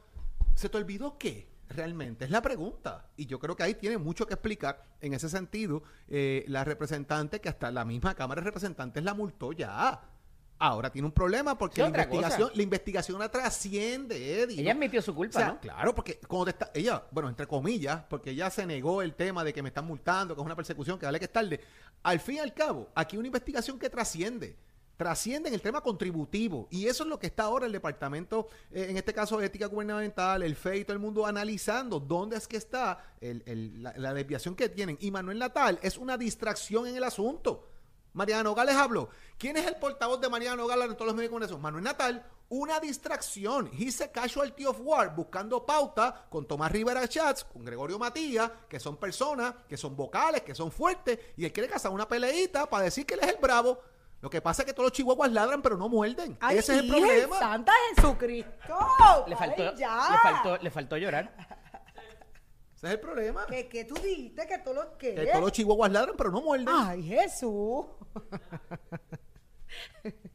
¿Se 0.56 0.68
te 0.68 0.78
olvidó 0.78 1.18
qué? 1.20 1.51
Realmente 1.76 2.26
es 2.26 2.32
la 2.32 2.42
pregunta. 2.42 3.08
Y 3.18 3.26
yo 3.26 3.40
creo 3.40 3.56
que 3.56 3.64
ahí 3.64 3.76
tiene 3.76 3.98
mucho 3.98 4.26
que 4.28 4.34
explicar 4.34 4.86
en 5.00 5.14
ese 5.14 5.30
sentido 5.30 5.84
eh, 6.08 6.44
la 6.48 6.64
representante 6.64 7.40
que 7.40 7.50
hasta 7.50 7.72
la 7.72 7.86
misma 7.86 8.16
Cámara 8.16 8.42
de 8.42 8.46
Representantes 8.46 9.04
la 9.04 9.14
multó 9.14 9.52
ya. 9.52 10.02
Ahora 10.60 10.92
tiene 10.92 11.08
un 11.08 11.12
problema 11.12 11.58
porque 11.58 11.82
la 11.82 11.88
investigación, 11.88 12.50
cosa. 12.50 12.56
la 12.56 12.62
investigación 12.62 13.20
la 13.20 13.30
trasciende, 13.32 14.44
Eddie. 14.44 14.62
Ella 14.62 14.74
admitió 14.74 15.02
su 15.02 15.10
O 15.10 15.16
culpa, 15.16 15.40
sea, 15.40 15.48
¿no? 15.48 15.60
claro, 15.60 15.96
porque 15.96 16.20
cuando 16.28 16.46
te 16.46 16.52
está, 16.52 16.70
ella, 16.76 17.04
bueno, 17.10 17.30
entre 17.30 17.48
comillas, 17.48 18.04
porque 18.08 18.30
ella 18.30 18.48
se 18.52 18.68
negó 18.68 19.02
el 19.02 19.16
tema 19.16 19.44
de 19.44 19.54
que 19.54 19.64
me 19.64 19.70
están 19.70 19.86
multando, 19.86 20.36
que 20.36 20.42
es 20.42 20.46
una 20.46 20.56
persecución, 20.56 21.00
que 21.00 21.08
dale 21.08 21.18
que 21.18 21.26
es 21.26 21.34
tarde. 21.34 21.60
Al 22.04 22.20
fin 22.20 22.36
y 22.36 22.40
al 22.40 22.54
cabo, 22.54 22.90
aquí 22.94 23.16
hay 23.16 23.20
una 23.22 23.28
investigación 23.28 23.80
que 23.80 23.90
trasciende. 23.90 24.56
Trasciende 25.02 25.50
en 25.50 25.56
el 25.56 25.64
tema 25.64 25.82
contributivo. 25.82 26.68
Y 26.70 26.86
eso 26.86 27.02
es 27.02 27.10
lo 27.10 27.18
que 27.18 27.26
está 27.26 27.46
ahora 27.46 27.66
el 27.66 27.72
departamento, 27.72 28.50
eh, 28.72 28.86
en 28.88 28.98
este 28.98 29.16
caso 29.16 29.42
ética 29.42 29.66
gubernamental, 29.66 30.44
el 30.44 30.56
FEI, 30.56 30.84
todo 30.84 30.94
el 30.94 31.00
mundo 31.00 31.26
analizando 31.26 32.00
dónde 32.00 32.38
es 32.38 32.48
que 32.48 32.58
está 32.58 33.04
la, 33.20 34.14
desviación 34.14 34.54
que 34.54 34.70
tienen. 34.70 35.00
Y 35.02 35.10
Manuel 35.10 35.40
Natal 35.40 35.80
es 35.82 35.98
una 35.98 36.20
distracción 36.20 36.86
en 36.86 36.96
el 36.96 37.04
asunto. 37.04 37.68
Mariano 38.14 38.54
Gales 38.54 38.76
habló. 38.76 39.10
¿Quién 39.40 39.58
es 39.58 39.66
el 39.66 39.78
portavoz 39.78 40.22
de 40.22 40.30
Mariano 40.30 40.68
Gales 40.68 40.92
en 40.92 40.94
todos 40.94 41.08
los 41.08 41.16
medios 41.16 41.30
de 41.30 41.32
comunicación? 41.32 41.62
Manuel 41.64 41.84
Natal, 41.84 42.24
una 42.50 42.80
distracción. 42.80 43.72
He's 43.74 44.02
a 44.02 44.12
casualty 44.12 44.68
of 44.68 44.78
war, 44.82 45.16
buscando 45.16 45.66
pauta 45.66 46.28
con 46.30 46.46
Tomás 46.46 46.72
Rivera 46.72 47.08
Chats, 47.08 47.44
con 47.44 47.66
Gregorio 47.66 47.98
Matías, 47.98 48.52
que 48.70 48.80
son 48.80 48.98
personas, 48.98 49.56
que 49.68 49.78
son 49.78 49.96
vocales, 49.96 50.44
que 50.44 50.54
son 50.54 50.72
fuertes, 50.72 51.18
y 51.38 51.46
él 51.46 51.52
quiere 51.52 51.68
cazar 51.68 51.92
una 51.92 52.08
peleita 52.08 52.70
para 52.70 52.84
decir 52.84 53.04
que 53.04 53.16
él 53.16 53.22
es 53.24 53.30
el 53.30 53.42
bravo. 53.42 53.80
Lo 54.22 54.30
que 54.30 54.40
pasa 54.40 54.62
es 54.62 54.68
que 54.68 54.74
todos 54.74 54.86
los 54.86 54.94
chihuahuas 54.94 55.32
ladran, 55.32 55.62
pero 55.64 55.78
no 55.78 55.90
muerden. 55.90 56.38
Ay, 56.40 56.60
Ese 56.60 56.76
es 56.76 56.80
el 56.84 56.90
problema. 56.90 57.40
Santa 57.40 57.74
Jesucristo. 57.96 58.78
Le 59.28 59.36
faltó, 59.36 59.70
Ay, 59.70 59.76
ya. 59.78 60.10
le 60.12 60.18
faltó, 60.18 60.58
le 60.64 60.72
faltó 60.72 60.98
llorar. 60.98 61.34
Ese 62.76 62.88
es 62.88 62.94
el 62.94 63.00
problema. 63.00 63.48
¿Qué, 63.48 63.68
qué 63.68 63.84
tú 63.84 63.96
dijiste? 63.96 64.46
Que 64.46 64.60
tú 64.60 64.74
lo 64.74 64.96
que. 64.98 65.16
Que 65.16 65.26
todos 65.26 65.42
los 65.42 65.52
chihuahuas 65.52 65.92
ladran, 65.92 66.16
pero 66.16 66.30
no 66.30 66.42
muerden. 66.42 66.70
Ay, 66.70 67.02
Jesús. 67.04 67.86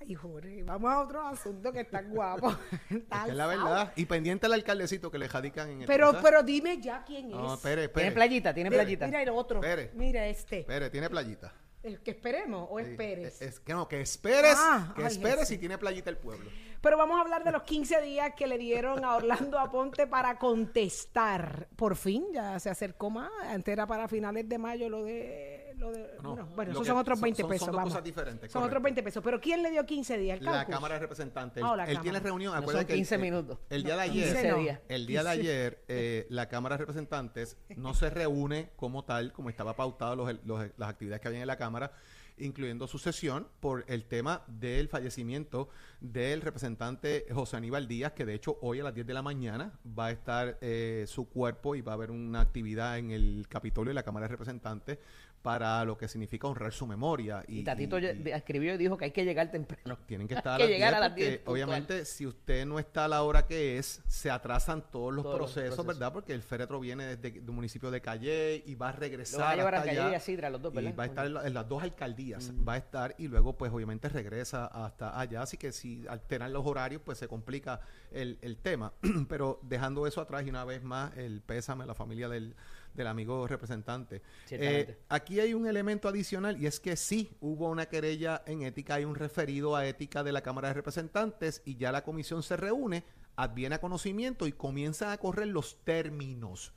Ay, 0.00 0.14
Jorge, 0.14 0.62
vamos 0.62 0.90
a 0.90 1.00
otro 1.00 1.26
asunto 1.26 1.72
que 1.72 1.80
está 1.80 2.02
guapo. 2.02 2.50
Es 2.90 3.24
que 3.24 3.30
es 3.30 3.36
la 3.36 3.46
verdad. 3.46 3.92
Y 3.96 4.06
pendiente 4.06 4.46
al 4.46 4.52
alcaldecito 4.52 5.10
que 5.10 5.18
le 5.18 5.28
jadican 5.28 5.68
en 5.70 5.80
el 5.82 5.86
Pero, 5.86 6.12
pero 6.22 6.42
dime 6.42 6.80
ya 6.80 7.02
quién 7.04 7.26
es. 7.26 7.36
No, 7.36 7.54
espere, 7.54 7.84
espere. 7.84 8.04
Tiene 8.04 8.14
playita, 8.14 8.54
tiene 8.54 8.70
Mira, 8.70 8.82
playita. 8.82 9.06
Mira 9.06 9.22
el 9.22 9.28
otro. 9.30 9.58
Espere. 9.62 9.90
Mira 9.94 10.26
este. 10.26 10.60
Espere, 10.60 10.90
tiene 10.90 11.10
playita. 11.10 11.52
¿El 11.82 12.00
que 12.00 12.10
esperemos 12.10 12.68
o 12.70 12.78
esperes? 12.78 13.40
Es, 13.40 13.54
es 13.54 13.60
que 13.60 13.72
no, 13.72 13.88
que 13.88 14.00
esperes, 14.00 14.54
Ah, 14.56 14.92
que 14.94 15.02
ay, 15.02 15.08
esperes 15.08 15.48
si 15.48 15.56
tiene 15.58 15.78
playita 15.78 16.10
el 16.10 16.18
pueblo. 16.18 16.50
Pero 16.80 16.96
vamos 16.96 17.18
a 17.18 17.20
hablar 17.20 17.44
de 17.44 17.52
los 17.52 17.62
15 17.64 18.00
días 18.00 18.32
que 18.34 18.46
le 18.46 18.56
dieron 18.56 19.04
a 19.04 19.16
Orlando 19.16 19.58
Aponte 19.58 20.06
para 20.06 20.38
contestar. 20.38 21.68
Por 21.76 21.94
fin, 21.96 22.24
ya 22.32 22.58
se 22.58 22.70
acercó 22.70 23.10
más. 23.10 23.30
Antes 23.46 23.72
era 23.72 23.86
para 23.86 24.08
finales 24.08 24.48
de 24.48 24.58
mayo 24.58 24.88
lo 24.88 25.04
de... 25.04 25.58
Lo 25.76 25.92
de 25.92 26.10
No, 26.22 26.30
bueno, 26.34 26.48
bueno, 26.54 26.72
lo 26.72 26.78
esos 26.78 26.82
que- 26.82 26.88
son 26.88 26.98
otros 26.98 27.18
son- 27.18 27.22
20 27.22 27.40
son- 27.42 27.50
pesos. 27.50 27.64
son 27.66 27.72
dos 27.72 27.76
vamos. 27.78 27.92
cosas 27.92 28.04
diferentes, 28.04 28.52
Son 28.52 28.60
correcto. 28.60 28.66
otros 28.78 28.82
20 28.82 29.02
pesos. 29.02 29.22
Pero 29.24 29.40
¿quién 29.40 29.62
le 29.62 29.70
dio 29.70 29.86
15 29.86 30.18
días? 30.18 30.38
¿El 30.38 30.44
La 30.44 30.52
caucus? 30.52 30.74
Cámara 30.74 30.94
de 30.94 31.00
Representantes. 31.00 31.64
Ah, 31.66 31.74
la 31.76 31.84
él 31.84 31.88
tiene 32.00 32.18
Cámara. 32.18 32.24
reunión, 32.24 32.52
No 32.52 32.58
acuérdate 32.58 32.82
son 32.82 32.86
que 32.86 32.92
el- 32.94 32.98
15 32.98 33.14
el- 33.14 33.20
minutos. 33.22 33.58
El, 33.70 33.82
día 33.84 33.92
de 33.96 34.06
No, 34.06 34.12
ayer, 34.12 34.24
15 34.34 34.48
no. 34.50 34.56
días. 34.58 34.80
el 34.88 35.06
día 35.06 35.22
de 35.24 35.30
ayer, 35.30 35.84
eh, 35.88 36.26
la 36.28 36.48
Cámara 36.50 36.74
de 36.74 36.78
Representantes 36.80 37.56
no 37.76 37.94
se 37.94 38.10
reúne 38.10 38.70
como 38.76 39.04
tal, 39.04 39.32
como 39.32 39.48
estaba 39.48 39.74
pautado 39.74 40.16
los, 40.16 40.34
los- 40.44 40.66
las 40.76 40.88
actividades 40.90 41.22
que 41.22 41.28
había 41.28 41.40
en 41.40 41.46
la 41.46 41.56
Cámara, 41.56 41.92
incluyendo 42.40 42.86
su 42.86 42.98
sesión 42.98 43.46
por 43.60 43.84
el 43.88 44.04
tema 44.04 44.42
del 44.46 44.88
fallecimiento 44.88 45.68
del 46.00 46.40
representante 46.40 47.26
José 47.32 47.56
Aníbal 47.56 47.86
Díaz, 47.86 48.12
que 48.12 48.24
de 48.24 48.34
hecho 48.34 48.58
hoy 48.62 48.80
a 48.80 48.84
las 48.84 48.94
10 48.94 49.06
de 49.06 49.14
la 49.14 49.22
mañana 49.22 49.78
va 49.86 50.06
a 50.06 50.10
estar 50.10 50.58
eh, 50.60 51.04
su 51.06 51.28
cuerpo 51.28 51.74
y 51.74 51.80
va 51.80 51.92
a 51.92 51.94
haber 51.94 52.10
una 52.10 52.40
actividad 52.40 52.98
en 52.98 53.10
el 53.10 53.46
Capitolio 53.48 53.90
de 53.90 53.94
la 53.94 54.02
Cámara 54.02 54.24
de 54.24 54.32
Representantes 54.32 54.98
para 55.42 55.84
lo 55.84 55.96
que 55.96 56.06
significa 56.08 56.46
honrar 56.48 56.72
su 56.72 56.86
memoria. 56.86 57.42
Y 57.48 57.64
Tatito 57.64 57.96
escribió 57.98 58.74
y 58.74 58.76
dijo 58.76 58.96
que 58.98 59.06
hay 59.06 59.10
que 59.10 59.24
llegar 59.24 59.50
temprano. 59.50 59.98
Tienen 60.06 60.28
que 60.28 60.34
estar 60.40 60.54
a 60.54 60.56
que 60.58 60.64
las 60.64 60.70
llegar 60.72 60.90
10 60.92 60.96
a 60.96 61.00
las 61.00 61.08
porque 61.10 61.24
10 61.24 61.36
puntual. 61.38 61.52
obviamente 61.54 62.04
si 62.04 62.26
usted 62.26 62.66
no 62.66 62.78
está 62.78 63.06
a 63.06 63.08
la 63.08 63.22
hora 63.22 63.46
que 63.46 63.78
es, 63.78 64.02
se 64.06 64.30
atrasan 64.30 64.82
todos 64.90 65.14
los, 65.14 65.22
Todos 65.24 65.38
los 65.40 65.52
procesos. 65.52 65.86
¿verdad? 65.86 66.12
Porque 66.12 66.32
el 66.34 66.42
féretro 66.42 66.78
viene 66.80 67.16
desde 67.16 67.38
el 67.38 67.44
municipio 67.50 67.90
de 67.90 68.00
Calle 68.02 68.62
y 68.66 68.74
va 68.74 68.90
a 68.90 68.92
regresar 68.92 69.38
Lo 69.40 69.44
van 69.46 69.52
a 69.52 69.56
llevar 69.56 69.74
a 69.74 69.78
hasta 69.78 69.88
Calle 69.90 70.00
allá. 70.00 70.12
y 70.12 70.14
a 70.14 70.20
Sidra, 70.20 70.50
los 70.50 70.60
dos, 70.62 70.72
y 70.72 70.76
¿verdad? 70.76 70.94
va 70.98 71.02
a 71.04 71.06
estar 71.06 71.26
en, 71.26 71.34
la- 71.34 71.46
en 71.46 71.54
las 71.54 71.68
dos 71.68 71.82
alcaldías, 71.82 72.52
va 72.68 72.74
a 72.74 72.76
estar 72.76 73.14
y 73.18 73.28
luego 73.28 73.56
pues 73.56 73.72
obviamente 73.72 74.08
regresa 74.10 74.66
hasta 74.66 75.18
allá, 75.18 75.42
así 75.42 75.56
que 75.56 75.72
si 75.72 76.04
alteran 76.08 76.52
los 76.52 76.66
horarios 76.66 77.00
pues 77.04 77.18
se 77.18 77.28
complica 77.28 77.80
el, 78.10 78.38
el 78.42 78.56
tema, 78.58 78.92
pero 79.28 79.58
dejando 79.62 80.06
eso 80.06 80.20
atrás 80.20 80.44
y 80.46 80.50
una 80.50 80.64
vez 80.64 80.82
más 80.82 81.16
el 81.16 81.40
pésame 81.40 81.84
a 81.84 81.86
la 81.86 81.94
familia 81.94 82.28
del, 82.28 82.54
del 82.94 83.06
amigo 83.06 83.46
representante. 83.46 84.22
Eh, 84.50 84.98
aquí 85.08 85.40
hay 85.40 85.54
un 85.54 85.66
elemento 85.66 86.08
adicional 86.08 86.60
y 86.60 86.66
es 86.66 86.80
que 86.80 86.96
sí 86.96 87.36
hubo 87.40 87.68
una 87.68 87.86
querella 87.86 88.42
en 88.46 88.62
ética, 88.62 88.94
hay 88.94 89.04
un 89.04 89.14
referido 89.14 89.76
a 89.76 89.86
ética 89.86 90.22
de 90.22 90.32
la 90.32 90.42
Cámara 90.42 90.68
de 90.68 90.74
Representantes 90.74 91.62
y 91.64 91.76
ya 91.76 91.92
la 91.92 92.04
comisión 92.04 92.42
se 92.42 92.56
reúne, 92.56 93.04
adviene 93.36 93.76
a 93.76 93.80
conocimiento 93.80 94.46
y 94.46 94.52
comienzan 94.52 95.10
a 95.10 95.18
correr 95.18 95.48
los 95.48 95.82
términos. 95.84 96.72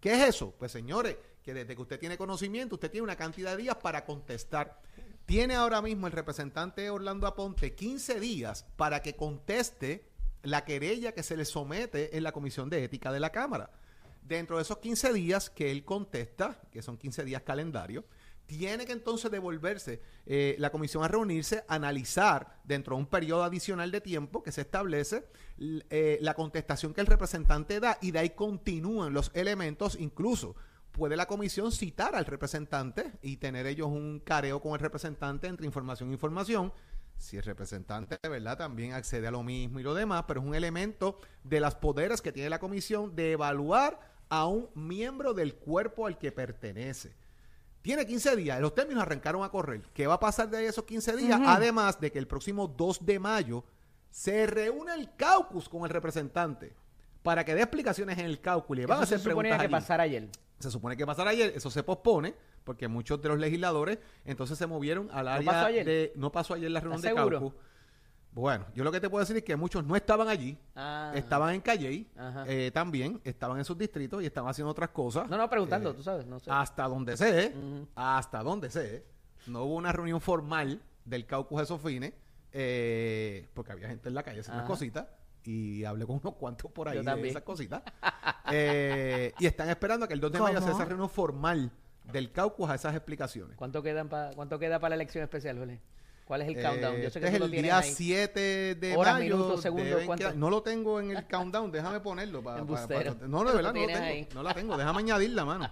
¿Qué 0.00 0.12
es 0.12 0.28
eso? 0.28 0.54
Pues 0.58 0.72
señores, 0.72 1.16
que 1.42 1.54
desde 1.54 1.74
que 1.74 1.82
usted 1.82 1.98
tiene 1.98 2.18
conocimiento, 2.18 2.74
usted 2.74 2.90
tiene 2.90 3.04
una 3.04 3.16
cantidad 3.16 3.56
de 3.56 3.62
días 3.62 3.76
para 3.76 4.04
contestar. 4.04 4.80
Tiene 5.26 5.54
ahora 5.54 5.80
mismo 5.80 6.06
el 6.06 6.12
representante 6.12 6.90
Orlando 6.90 7.26
Aponte 7.26 7.74
15 7.74 8.20
días 8.20 8.66
para 8.76 9.00
que 9.00 9.16
conteste 9.16 10.10
la 10.42 10.64
querella 10.64 11.12
que 11.12 11.22
se 11.22 11.36
le 11.36 11.44
somete 11.44 12.16
en 12.16 12.22
la 12.22 12.32
Comisión 12.32 12.68
de 12.68 12.84
Ética 12.84 13.12
de 13.12 13.20
la 13.20 13.30
Cámara. 13.30 13.70
Dentro 14.24 14.56
de 14.56 14.62
esos 14.62 14.78
15 14.78 15.12
días 15.12 15.50
que 15.50 15.70
él 15.70 15.84
contesta, 15.84 16.60
que 16.72 16.80
son 16.80 16.96
15 16.96 17.24
días 17.24 17.42
calendario, 17.42 18.04
tiene 18.46 18.86
que 18.86 18.92
entonces 18.92 19.30
devolverse 19.30 20.00
eh, 20.26 20.56
la 20.58 20.70
comisión 20.70 21.04
a 21.04 21.08
reunirse, 21.08 21.64
analizar 21.68 22.60
dentro 22.64 22.96
de 22.96 23.02
un 23.02 23.06
periodo 23.06 23.44
adicional 23.44 23.90
de 23.90 24.00
tiempo 24.00 24.42
que 24.42 24.52
se 24.52 24.62
establece 24.62 25.26
eh, 25.58 26.18
la 26.22 26.34
contestación 26.34 26.94
que 26.94 27.02
el 27.02 27.06
representante 27.06 27.80
da 27.80 27.98
y 28.00 28.10
de 28.12 28.18
ahí 28.18 28.30
continúan 28.30 29.12
los 29.12 29.30
elementos, 29.34 29.96
incluso 29.98 30.56
puede 30.90 31.16
la 31.16 31.26
comisión 31.26 31.70
citar 31.70 32.14
al 32.14 32.24
representante 32.24 33.12
y 33.20 33.36
tener 33.36 33.66
ellos 33.66 33.88
un 33.88 34.20
careo 34.20 34.60
con 34.60 34.72
el 34.72 34.78
representante 34.78 35.48
entre 35.48 35.66
información 35.66 36.08
e 36.08 36.12
información. 36.12 36.72
Si 37.16 37.36
el 37.36 37.42
representante 37.42 38.18
de 38.22 38.28
verdad 38.28 38.58
también 38.58 38.92
accede 38.92 39.26
a 39.26 39.30
lo 39.30 39.42
mismo 39.42 39.80
y 39.80 39.82
lo 39.82 39.94
demás, 39.94 40.24
pero 40.26 40.40
es 40.40 40.46
un 40.46 40.54
elemento 40.54 41.20
de 41.42 41.60
las 41.60 41.74
poderes 41.74 42.22
que 42.22 42.32
tiene 42.32 42.50
la 42.50 42.58
comisión 42.58 43.14
de 43.14 43.32
evaluar 43.32 44.13
a 44.34 44.46
un 44.46 44.68
miembro 44.74 45.32
del 45.32 45.54
cuerpo 45.54 46.06
al 46.06 46.18
que 46.18 46.32
pertenece. 46.32 47.14
Tiene 47.82 48.06
15 48.06 48.36
días, 48.36 48.60
los 48.60 48.74
términos 48.74 49.02
arrancaron 49.02 49.44
a 49.44 49.50
correr. 49.50 49.82
¿Qué 49.92 50.06
va 50.06 50.14
a 50.14 50.20
pasar 50.20 50.48
de 50.48 50.66
esos 50.66 50.84
15 50.84 51.16
días? 51.16 51.40
Además 51.44 52.00
de 52.00 52.10
que 52.10 52.18
el 52.18 52.26
próximo 52.26 52.66
2 52.66 53.04
de 53.04 53.18
mayo 53.18 53.64
se 54.10 54.46
reúne 54.46 54.94
el 54.94 55.14
caucus 55.14 55.68
con 55.68 55.82
el 55.82 55.90
representante 55.90 56.74
para 57.22 57.44
que 57.44 57.54
dé 57.54 57.62
explicaciones 57.62 58.18
en 58.18 58.26
el 58.26 58.40
caucus 58.40 58.76
y 58.76 58.80
le 58.80 58.86
van 58.86 59.00
a 59.00 59.02
Eso 59.02 59.10
se 59.10 59.14
hacer 59.16 59.30
suponía 59.30 59.52
preguntas 59.52 59.66
que 59.66 59.70
pasara 59.70 60.02
ayer. 60.04 60.28
Se 60.58 60.70
supone 60.70 60.96
que 60.96 61.06
pasara 61.06 61.30
ayer, 61.30 61.52
eso 61.54 61.70
se 61.70 61.82
pospone 61.82 62.34
porque 62.64 62.88
muchos 62.88 63.20
de 63.20 63.28
los 63.28 63.38
legisladores 63.38 63.98
entonces 64.24 64.56
se 64.56 64.66
movieron 64.66 65.10
al 65.12 65.28
área 65.28 65.52
pasó 65.52 65.66
ayer? 65.66 65.84
de 65.84 66.12
no 66.16 66.32
pasó 66.32 66.54
ayer 66.54 66.70
la 66.70 66.80
reunión 66.80 67.02
de 67.02 67.14
caucus. 67.14 67.52
Bueno, 68.34 68.66
yo 68.74 68.82
lo 68.82 68.90
que 68.90 69.00
te 69.00 69.08
puedo 69.08 69.20
decir 69.22 69.36
es 69.36 69.44
que 69.44 69.54
muchos 69.54 69.84
no 69.84 69.94
estaban 69.94 70.26
allí, 70.28 70.58
Ah. 70.74 71.12
estaban 71.14 71.54
en 71.54 71.60
Calley, 71.60 72.10
eh, 72.46 72.70
también 72.74 73.20
estaban 73.22 73.58
en 73.58 73.64
sus 73.64 73.78
distritos 73.78 74.20
y 74.22 74.26
estaban 74.26 74.50
haciendo 74.50 74.70
otras 74.72 74.90
cosas. 74.90 75.28
No, 75.30 75.36
no, 75.36 75.48
preguntando, 75.48 75.90
Eh, 75.90 75.94
tú 75.94 76.02
sabes, 76.02 76.26
no 76.26 76.40
sé. 76.40 76.50
Hasta 76.50 76.84
donde 76.88 77.16
sé, 77.16 77.54
Ujú. 77.56 77.86
hasta 77.94 78.42
donde 78.42 78.70
sé, 78.70 79.04
no 79.46 79.62
hubo 79.64 79.76
una 79.76 79.92
reunión 79.92 80.20
formal 80.20 80.82
del 81.04 81.26
caucus 81.26 81.58
de 81.58 81.64
esos 81.64 81.80
fines, 81.80 82.12
eh, 82.52 83.48
porque 83.54 83.70
había 83.72 83.86
gente 83.88 84.08
en 84.08 84.14
la 84.16 84.22
calle 84.24 84.40
haciendo 84.40 84.58
unas 84.62 84.68
cositas 84.70 85.06
y 85.44 85.84
hablé 85.84 86.04
con 86.06 86.16
unos 86.16 86.34
cuantos 86.34 86.70
por 86.72 86.88
ahí 86.88 86.98
de 86.98 87.04
también. 87.04 87.28
esas 87.28 87.42
cositas. 87.42 87.82
Eh, 88.50 89.32
y 89.38 89.46
están 89.46 89.68
esperando 89.68 90.04
a 90.06 90.08
que 90.08 90.14
el 90.14 90.20
2 90.20 90.32
de 90.32 90.40
mayo 90.40 90.60
se 90.60 90.70
esa 90.70 90.84
reunión 90.84 91.08
formal 91.08 91.70
del 92.04 92.32
caucus 92.32 92.68
a 92.68 92.74
esas 92.74 92.94
explicaciones. 92.94 93.56
¿Cuánto, 93.56 93.82
quedan 93.82 94.08
pa- 94.08 94.30
¿Cuánto 94.34 94.58
queda 94.58 94.78
para 94.78 94.90
la 94.90 94.94
elección 94.96 95.22
especial, 95.24 95.56
Jorge? 95.58 95.80
¿Cuál 96.24 96.42
es 96.42 96.48
el 96.48 96.58
Eh, 96.58 96.62
countdown? 96.62 96.96
Yo 97.02 97.10
sé 97.10 97.20
que 97.20 97.26
este 97.26 97.36
es 97.36 97.42
el 97.42 97.50
día 97.50 97.78
ahí. 97.78 97.90
7 97.92 98.74
de 98.76 98.96
Horas, 98.96 99.14
mayo. 99.14 99.36
minutos, 99.36 99.60
segundos, 99.62 100.34
no 100.36 100.48
lo 100.50 100.62
tengo 100.62 100.98
en 101.00 101.10
el 101.16 101.26
countdown, 101.26 101.70
déjame 101.70 102.00
ponerlo. 102.00 102.42
pa- 102.42 102.54
pa- 102.54 102.60
Embustero. 102.60 103.14
pa- 103.18 103.26
no, 103.26 103.44
de 103.44 103.54
verdad 103.54 103.74
no 103.74 103.80
lo 103.80 103.86
tengo. 103.86 104.04
ahí. 104.04 104.28
No 104.34 104.42
la 104.42 104.54
tengo, 104.54 104.76
déjame 104.78 104.98
añadirla, 105.00 105.44
mano. 105.44 105.70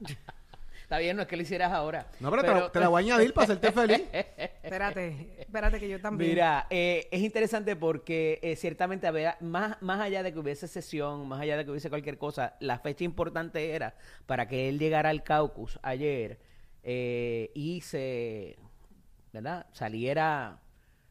Está 0.82 0.98
bien, 0.98 1.16
no 1.16 1.22
es 1.22 1.28
que 1.28 1.36
lo 1.36 1.42
hicieras 1.42 1.72
ahora. 1.72 2.06
No, 2.20 2.30
pero, 2.30 2.42
te 2.42 2.48
la- 2.48 2.70
te, 2.72 2.80
la 2.80 2.88
voy 2.88 3.02
a 3.02 3.14
añadir 3.14 3.32
para 3.32 3.44
hacerte 3.46 3.72
feliz. 3.72 4.02
Espérate, 4.12 5.34
espérate 5.38 5.80
que 5.80 5.88
yo 5.88 6.00
también. 6.00 6.30
Mira, 6.32 6.66
eh, 6.68 7.08
es 7.10 7.22
interesante 7.22 7.74
porque 7.76 8.38
eh, 8.42 8.54
ciertamente 8.56 9.06
había, 9.06 9.36
más, 9.40 9.80
más 9.80 10.00
allá 10.00 10.22
de 10.22 10.32
que 10.32 10.38
hubiese 10.40 10.68
sesión, 10.68 11.26
más 11.28 11.40
allá 11.40 11.56
de 11.56 11.64
que 11.64 11.70
hubiese 11.70 11.88
cualquier 11.88 12.18
cosa, 12.18 12.54
la 12.60 12.78
fecha 12.80 13.04
importante 13.04 13.70
era 13.70 13.94
para 14.26 14.46
que 14.48 14.68
él 14.68 14.78
llegara 14.78 15.08
al 15.10 15.22
caucus 15.22 15.78
ayer 15.82 16.38
eh, 16.82 17.50
y 17.54 17.80
se, 17.80 18.56
¿verdad? 19.34 19.66
Saliera, 19.72 20.60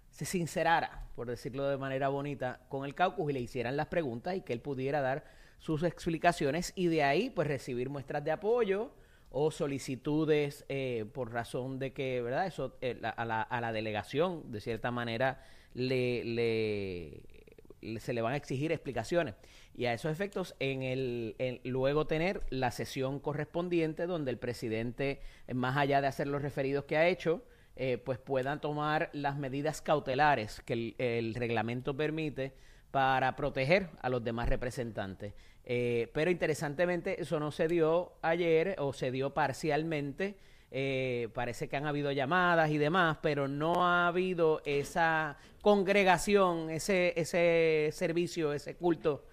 se 0.10 0.24
sincerara, 0.24 1.08
por 1.14 1.28
decirlo 1.28 1.68
de 1.68 1.78
manera 1.78 2.08
bonita, 2.08 2.62
con 2.70 2.86
el 2.86 2.96
caucus 2.96 3.30
y 3.30 3.34
le 3.34 3.42
hicieran 3.42 3.76
las 3.76 3.88
preguntas 3.88 4.36
y 4.38 4.42
que 4.42 4.54
él 4.54 4.62
pudiera 4.62 5.02
dar 5.02 5.26
sus 5.60 5.84
explicaciones 5.84 6.72
y 6.76 6.88
de 6.88 7.04
ahí 7.04 7.30
pues 7.30 7.50
recibir 7.50 7.90
muestras 7.90 8.24
de 8.24 8.32
apoyo 8.32 8.92
o 9.30 9.52
solicitudes 9.52 10.64
eh, 10.70 11.06
por 11.14 11.34
razón 11.34 11.80
de 11.80 11.92
que, 11.92 12.22
¿verdad? 12.22 12.48
Eso 12.48 12.78
eh, 12.82 12.98
a, 13.04 13.26
la, 13.26 13.72
delegación, 13.74 14.52
de 14.54 14.62
cierta 14.62 14.90
manera, 14.90 15.44
le, 15.74 16.24
le- 16.24 18.00
se 18.00 18.14
le 18.14 18.22
van 18.22 18.34
a 18.34 18.38
exigir 18.38 18.72
explicaciones. 18.72 19.36
Y 19.76 19.86
a 19.86 19.94
esos 19.94 20.12
efectos, 20.12 20.56
en 20.60 20.84
el, 20.84 21.36
en- 21.40 21.60
luego 21.66 22.08
tener 22.08 22.42
la 22.52 22.72
sesión 22.72 23.20
correspondiente 23.20 24.06
donde 24.06 24.32
el 24.32 24.38
presidente, 24.38 25.20
más 25.54 25.76
allá 25.76 26.00
de 26.00 26.08
hacer 26.08 26.28
los 26.28 26.42
referidos 26.42 26.86
que 26.86 26.96
ha 26.96 27.08
hecho, 27.08 27.44
eh, 27.76 27.98
pues 27.98 28.20
puedan 28.20 28.62
tomar 28.62 29.10
las 29.14 29.36
medidas 29.36 29.82
cautelares 29.82 30.62
que 30.62 30.94
el, 30.98 31.34
reglamento 31.34 31.98
permite 31.98 32.54
para 32.92 33.36
proteger 33.36 33.90
a 34.02 34.10
los 34.10 34.24
demás 34.24 34.48
representantes. 34.48 35.34
Eh, 35.66 36.12
pero 36.14 36.30
interesantemente 36.30 37.20
eso 37.20 37.40
no 37.40 37.52
se 37.52 37.68
dio 37.68 38.14
ayer 38.22 38.76
o 38.78 38.94
se 38.94 39.10
dio 39.10 39.34
parcialmente. 39.34 40.36
Eh, 40.70 41.30
parece 41.34 41.68
que 41.68 41.76
han 41.76 41.88
habido 41.88 42.12
llamadas 42.12 42.70
y 42.70 42.78
demás, 42.78 43.18
pero 43.24 43.48
no 43.48 43.88
ha 43.88 44.08
habido 44.08 44.62
esa 44.66 45.38
congregación, 45.62 46.70
ese, 46.70 47.20
ese 47.20 47.90
servicio, 47.92 48.54
ese 48.54 48.76
culto 48.76 49.26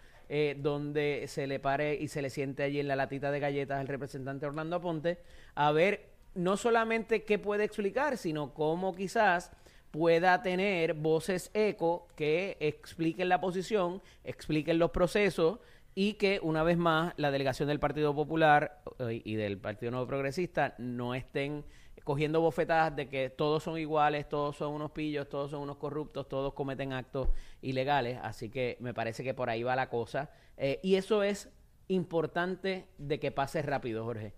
donde 0.59 1.25
se 1.27 1.49
le 1.49 1.59
pare 1.59 1.97
y 1.97 2.07
se 2.07 2.23
le 2.23 2.31
siente 2.31 2.63
allí 2.63 2.79
en 2.79 2.87
la 2.87 2.95
latita 2.95 3.33
de 3.33 3.41
galletas 3.41 3.81
al 3.81 3.89
representante 3.89 4.47
Orlando 4.47 4.77
Aponte 4.77 5.19
a 5.57 5.73
ver 5.73 6.10
no 6.35 6.57
solamente 6.57 7.25
qué 7.25 7.39
puede 7.39 7.65
explicar, 7.65 8.17
sino 8.17 8.55
cómo 8.55 8.95
quizás 8.95 9.53
pueda 9.91 10.43
tener 10.43 10.95
voces 10.95 11.51
eco 11.55 12.09
que 12.15 12.57
expliquen 12.61 13.29
la 13.29 13.41
posición, 13.41 14.03
expliquen 14.25 14.79
los 14.79 14.91
procesos 14.91 15.59
y 15.95 16.15
que 16.15 16.39
una 16.43 16.63
vez 16.63 16.79
más 16.79 17.13
la 17.17 17.31
delegación 17.31 17.69
del 17.69 17.81
Partido 17.81 18.15
Popular 18.15 18.83
eh, 19.01 19.21
y 19.25 19.35
del 19.35 19.59
Partido 19.59 19.91
Nuevo 19.91 20.07
Progresista 20.07 20.75
no 20.79 21.15
estén 21.15 21.65
cogiendo 22.05 22.41
bofetadas 22.41 22.95
de 22.97 23.09
que 23.09 23.31
todos 23.31 23.63
son 23.63 23.79
iguales, 23.79 24.29
todos 24.29 24.57
son 24.57 24.73
unos 24.73 24.93
pillos, 24.93 25.29
todos 25.29 25.51
son 25.51 25.61
unos 25.61 25.77
corruptos, 25.77 26.29
todos 26.29 26.55
cometen 26.55 26.93
actos 26.93 27.29
ilegales. 27.61 28.19
Así 28.23 28.49
que 28.49 28.77
me 28.81 28.95
parece 28.95 29.23
que 29.23 29.35
por 29.35 29.51
ahí 29.51 29.63
va 29.63 29.77
la 29.77 29.91
cosa. 29.91 30.31
Eh, 30.57 30.81
y 30.83 30.95
eso 30.95 31.23
es 31.23 31.51
importante 31.89 32.87
de 32.99 33.21
que 33.21 33.31
pase 33.31 33.63
rápido, 33.63 34.05
Jorge. 34.05 34.33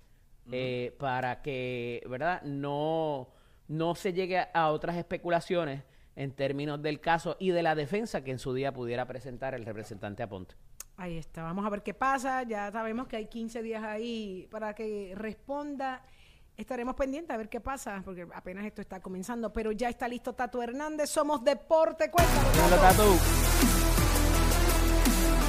Eh, 0.51 0.95
para 0.99 1.41
que, 1.43 2.03
¿verdad? 2.09 2.43
No, 2.43 3.29
no 3.69 3.95
se 3.95 4.13
llegue 4.13 4.39
a- 4.39 4.51
a 4.53 4.71
otras 4.73 4.97
especulaciones 4.97 5.83
en 6.17 6.33
términos 6.33 6.83
del 6.83 7.01
caso 7.01 7.37
y 7.39 7.51
de 7.51 7.63
la 7.63 7.75
defensa 7.75 8.23
que 8.25 8.33
en 8.33 8.39
su 8.39 8.53
día 8.53 8.73
pudiera 8.73 9.07
presentar 9.07 9.55
el 9.55 9.65
representante 9.65 10.23
Aponte. 10.23 10.55
Ahí 10.97 11.17
está, 11.17 11.43
vamos 11.43 11.65
a 11.65 11.71
ver 11.71 11.83
qué 11.83 11.95
pasa. 11.95 12.43
Ya 12.43 12.71
sabemos 12.71 13.07
que 13.09 13.17
hay 13.17 13.27
15 13.27 13.63
días 13.63 13.83
ahí 13.83 14.47
para 14.51 14.75
que 14.75 15.15
responda. 15.17 16.03
Estaremos 16.57 16.95
pendientes 16.97 17.33
a 17.35 17.39
ver 17.39 17.49
qué 17.49 17.61
pasa, 17.61 18.03
porque 18.05 18.27
apenas 18.35 18.67
esto 18.67 18.83
está 18.83 19.01
comenzando. 19.01 19.53
Pero 19.55 19.73
ya 19.73 19.89
está 19.89 20.07
listo 20.07 20.35
Tato 20.35 20.63
Hernández. 20.63 21.09
Somos 21.09 21.43
Deporte. 21.43 22.11
Cuéntanos, 22.11 22.81
Tato. 22.81 23.82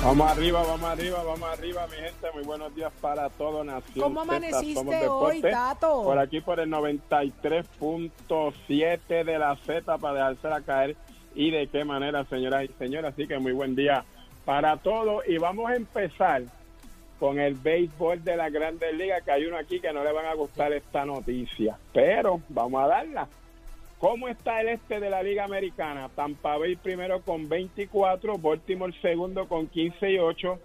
Vamos 0.03 0.29
arriba, 0.29 0.61
vamos 0.63 0.89
arriba, 0.89 1.23
vamos 1.23 1.49
arriba, 1.49 1.87
mi 1.87 1.95
gente. 1.95 2.27
Muy 2.33 2.43
buenos 2.43 2.75
días 2.75 2.91
para 2.99 3.29
todo 3.29 3.63
Nación. 3.63 4.03
¿Cómo 4.03 4.19
amaneciste 4.19 5.07
hoy. 5.07 5.41
Tato? 5.41 6.03
Por 6.03 6.19
aquí 6.19 6.41
por 6.41 6.59
el 6.59 6.69
93.7 6.69 9.23
de 9.23 9.39
la 9.39 9.55
Z 9.65 9.97
para 9.99 10.13
dejársela 10.13 10.59
caer. 10.59 10.97
Y 11.35 11.51
de 11.51 11.67
qué 11.67 11.85
manera, 11.85 12.25
señoras 12.25 12.65
y 12.65 12.67
señores. 12.77 13.13
Así 13.13 13.29
que 13.29 13.39
muy 13.39 13.53
buen 13.53 13.75
día 13.75 14.03
para 14.43 14.75
todos. 14.75 15.23
Y 15.25 15.37
vamos 15.37 15.71
a 15.71 15.75
empezar 15.75 16.41
con 17.17 17.39
el 17.39 17.53
béisbol 17.53 18.25
de 18.25 18.35
la 18.35 18.49
Grandes 18.49 18.93
Ligas, 18.93 19.23
que 19.23 19.31
hay 19.31 19.45
uno 19.45 19.57
aquí 19.57 19.79
que 19.79 19.93
no 19.93 20.03
le 20.03 20.11
van 20.11 20.25
a 20.25 20.33
gustar 20.33 20.73
esta 20.73 21.05
noticia. 21.05 21.77
Pero 21.93 22.41
vamos 22.49 22.83
a 22.83 22.87
darla. 22.87 23.29
¿Cómo 24.03 24.27
está 24.27 24.59
el 24.59 24.67
este 24.67 24.99
de 24.99 25.09
la 25.09 25.23
Liga 25.23 25.45
Americana? 25.45 26.09
Tampa 26.09 26.57
Bay 26.57 26.75
primero 26.75 27.21
con 27.21 27.47
24, 27.47 28.37
Baltimore 28.37 28.93
segundo 29.01 29.47
con 29.47 29.67
15 29.67 30.11
y 30.11 30.17
8, 30.17 30.59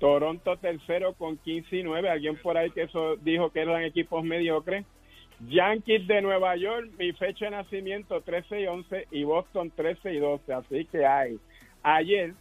Toronto 0.00 0.56
tercero 0.56 1.14
con 1.14 1.36
15 1.36 1.76
y 1.76 1.82
9. 1.84 2.10
Alguien 2.10 2.36
por 2.42 2.58
ahí 2.58 2.72
que 2.72 2.82
eso 2.82 3.14
dijo 3.14 3.50
que 3.50 3.60
eran 3.60 3.84
equipos 3.84 4.24
mediocres. 4.24 4.84
Yankees 5.48 6.08
de 6.08 6.20
Nueva 6.20 6.56
York, 6.56 6.90
mi 6.98 7.12
fecha 7.12 7.44
de 7.44 7.52
nacimiento 7.52 8.22
13 8.22 8.62
y 8.62 8.66
11 8.66 9.06
y 9.12 9.22
Boston 9.22 9.70
13 9.70 10.12
y 10.12 10.18
12. 10.18 10.52
Así 10.52 10.84
que 10.86 11.06
hay. 11.06 11.38
Ayer 11.84 12.34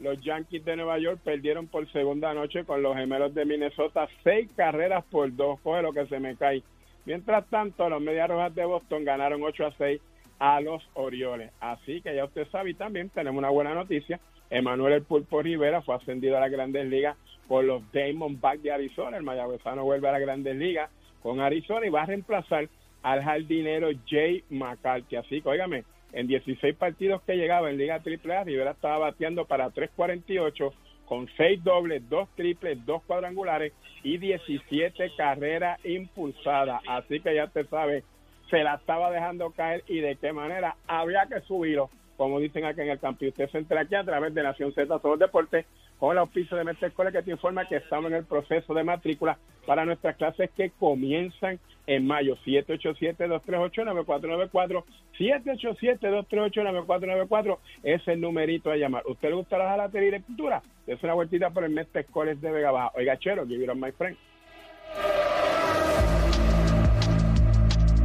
los 0.00 0.20
Yankees 0.20 0.64
de 0.64 0.74
Nueva 0.74 0.98
York 0.98 1.20
perdieron 1.22 1.68
por 1.68 1.88
segunda 1.92 2.34
noche 2.34 2.64
con 2.64 2.82
los 2.82 2.96
gemelos 2.96 3.34
de 3.34 3.44
Minnesota 3.44 4.08
seis 4.24 4.50
carreras 4.56 5.04
por 5.12 5.32
dos. 5.36 5.60
Coge 5.60 5.80
lo 5.80 5.92
que 5.92 6.06
se 6.06 6.18
me 6.18 6.34
cae. 6.34 6.64
Mientras 7.04 7.46
tanto, 7.48 7.88
los 7.88 8.00
Medias 8.00 8.28
Rojas 8.28 8.54
de 8.54 8.64
Boston 8.64 9.04
ganaron 9.04 9.42
8 9.42 9.66
a 9.66 9.72
6 9.72 10.00
a 10.38 10.60
los 10.60 10.82
Orioles. 10.94 11.50
Así 11.60 12.00
que 12.02 12.14
ya 12.14 12.24
usted 12.24 12.48
sabe, 12.48 12.70
y 12.70 12.74
también 12.74 13.10
tenemos 13.10 13.38
una 13.38 13.50
buena 13.50 13.74
noticia. 13.74 14.20
Emanuel 14.50 14.94
El 14.94 15.02
Pulpo 15.02 15.40
Rivera 15.40 15.82
fue 15.82 15.94
ascendido 15.94 16.36
a 16.36 16.40
las 16.40 16.50
Grandes 16.50 16.86
Ligas 16.86 17.16
por 17.48 17.64
los 17.64 17.82
Diamondbacks 17.92 18.62
de 18.62 18.72
Arizona. 18.72 19.16
El 19.16 19.22
mayagüezano 19.22 19.84
vuelve 19.84 20.08
a 20.08 20.12
las 20.12 20.20
Grandes 20.20 20.56
Ligas 20.56 20.90
con 21.22 21.40
Arizona 21.40 21.86
y 21.86 21.90
va 21.90 22.02
a 22.02 22.06
reemplazar 22.06 22.68
al 23.02 23.22
jardinero 23.22 23.88
Jay 24.06 24.44
McCarthy. 24.50 25.16
Así 25.16 25.40
que, 25.40 25.48
óigame, 25.48 25.84
en 26.12 26.26
16 26.26 26.76
partidos 26.76 27.22
que 27.22 27.36
llegaba 27.36 27.70
en 27.70 27.78
Liga 27.78 28.02
AAA, 28.04 28.44
Rivera 28.44 28.72
estaba 28.72 28.98
bateando 28.98 29.46
para 29.46 29.70
3.48 29.70 30.72
con 31.06 31.28
seis 31.36 31.62
dobles, 31.62 32.08
dos 32.08 32.28
triples, 32.36 32.84
dos 32.86 33.02
cuadrangulares 33.04 33.72
y 34.02 34.18
17 34.18 35.12
carreras 35.16 35.78
impulsadas. 35.84 36.82
Así 36.88 37.20
que 37.20 37.34
ya 37.34 37.48
te 37.48 37.64
sabes, 37.64 38.04
se 38.50 38.62
la 38.62 38.74
estaba 38.74 39.10
dejando 39.10 39.50
caer 39.52 39.84
y 39.88 40.00
de 40.00 40.16
qué 40.16 40.32
manera 40.32 40.76
había 40.86 41.26
que 41.26 41.40
subirlo, 41.42 41.90
como 42.16 42.40
dicen 42.40 42.64
aquí 42.64 42.80
en 42.80 42.90
el 42.90 42.98
campo. 43.00 43.24
Usted 43.24 43.48
se 43.50 43.58
entra 43.58 43.80
aquí 43.82 43.94
a 43.94 44.04
través 44.04 44.34
de 44.34 44.42
Nación 44.42 44.72
Z 44.72 44.98
Todos 44.98 45.18
Deportes 45.18 45.66
con 46.02 46.10
el 46.10 46.18
auspicio 46.18 46.56
de 46.56 46.64
Mestre 46.64 46.88
Escuela 46.88 47.12
que 47.12 47.22
te 47.22 47.30
informa 47.30 47.68
que 47.68 47.76
estamos 47.76 48.10
en 48.10 48.16
el 48.16 48.24
proceso 48.24 48.74
de 48.74 48.82
matrícula 48.82 49.38
para 49.64 49.84
nuestras 49.84 50.16
clases 50.16 50.50
que 50.56 50.70
comienzan 50.70 51.60
en 51.86 52.08
mayo. 52.08 52.36
787-238-9494. 52.44 54.82
787-238-9494 55.16 57.58
es 57.84 58.08
el 58.08 58.20
numerito 58.20 58.72
a 58.72 58.76
llamar. 58.76 59.04
¿Usted 59.06 59.28
le 59.28 59.36
gusta 59.36 59.58
la 59.58 59.68
jalatería 59.68 60.08
y 60.08 60.10
la 60.10 60.16
escritura? 60.16 60.60
Es 60.88 61.00
una 61.04 61.14
vueltita 61.14 61.50
por 61.50 61.62
el 61.62 61.70
Mestre 61.70 62.00
Escuela 62.00 62.34
de 62.34 62.50
Vega 62.50 62.72
Baja. 62.72 62.90
Oiga, 62.96 63.16
chero, 63.18 63.46
give 63.46 63.62
it 63.62 63.72
my 63.72 63.92
friend. 63.92 64.16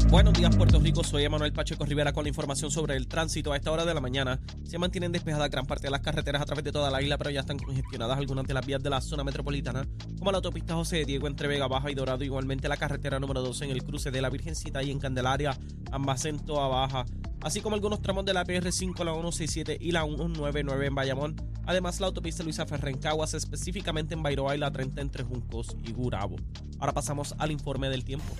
Buenos 0.09 0.35
días, 0.35 0.55
Puerto 0.55 0.79
Rico. 0.79 1.03
Soy 1.03 1.25
Emanuel 1.25 1.51
Pacheco 1.51 1.83
Rivera 1.83 2.13
con 2.13 2.23
la 2.23 2.29
información 2.29 2.71
sobre 2.71 2.95
el 2.95 3.09
tránsito. 3.09 3.51
A 3.51 3.57
esta 3.57 3.73
hora 3.73 3.83
de 3.83 3.93
la 3.93 3.99
mañana 3.99 4.39
se 4.63 4.77
mantienen 4.77 5.11
despejadas 5.11 5.51
gran 5.51 5.65
parte 5.65 5.87
de 5.87 5.91
las 5.91 5.99
carreteras 5.99 6.41
a 6.41 6.45
través 6.45 6.63
de 6.63 6.71
toda 6.71 6.89
la 6.89 7.01
isla, 7.01 7.17
pero 7.17 7.29
ya 7.29 7.41
están 7.41 7.59
congestionadas 7.59 8.17
algunas 8.17 8.47
de 8.47 8.53
las 8.53 8.65
vías 8.65 8.81
de 8.81 8.89
la 8.89 9.01
zona 9.01 9.25
metropolitana, 9.25 9.85
como 10.17 10.31
la 10.31 10.37
autopista 10.37 10.75
José 10.75 11.03
Diego 11.03 11.27
entre 11.27 11.49
Vega 11.49 11.67
Baja 11.67 11.91
y 11.91 11.93
Dorado, 11.93 12.23
igualmente 12.23 12.69
la 12.69 12.77
carretera 12.77 13.19
número 13.19 13.41
12 13.41 13.65
en 13.65 13.71
el 13.71 13.83
cruce 13.83 14.09
de 14.09 14.21
la 14.21 14.29
Virgencita 14.29 14.81
y 14.81 14.91
en 14.91 14.99
Candelaria, 14.99 15.57
ambas 15.91 16.23
en 16.23 16.39
Toa 16.39 16.69
Baja, 16.69 17.03
así 17.41 17.59
como 17.59 17.75
algunos 17.75 18.01
tramos 18.01 18.23
de 18.23 18.33
la 18.33 18.45
PR5, 18.45 19.03
la 19.03 19.11
167 19.11 19.77
y 19.77 19.91
la 19.91 20.05
199 20.05 20.87
en 20.87 20.95
Bayamón. 20.95 21.35
Además, 21.65 21.99
la 21.99 22.07
autopista 22.07 22.43
Luisa 22.43 22.65
Ferrer 22.65 22.97
Caguas, 22.97 23.33
específicamente 23.33 24.13
en 24.13 24.23
Bairoa 24.23 24.55
y 24.55 24.57
la 24.57 24.71
30 24.71 25.01
entre 25.01 25.25
Juncos 25.25 25.75
y 25.83 25.91
Gurabo. 25.91 26.37
Ahora 26.79 26.93
pasamos 26.93 27.35
al 27.37 27.51
informe 27.51 27.89
del 27.89 28.05
tiempo. 28.05 28.33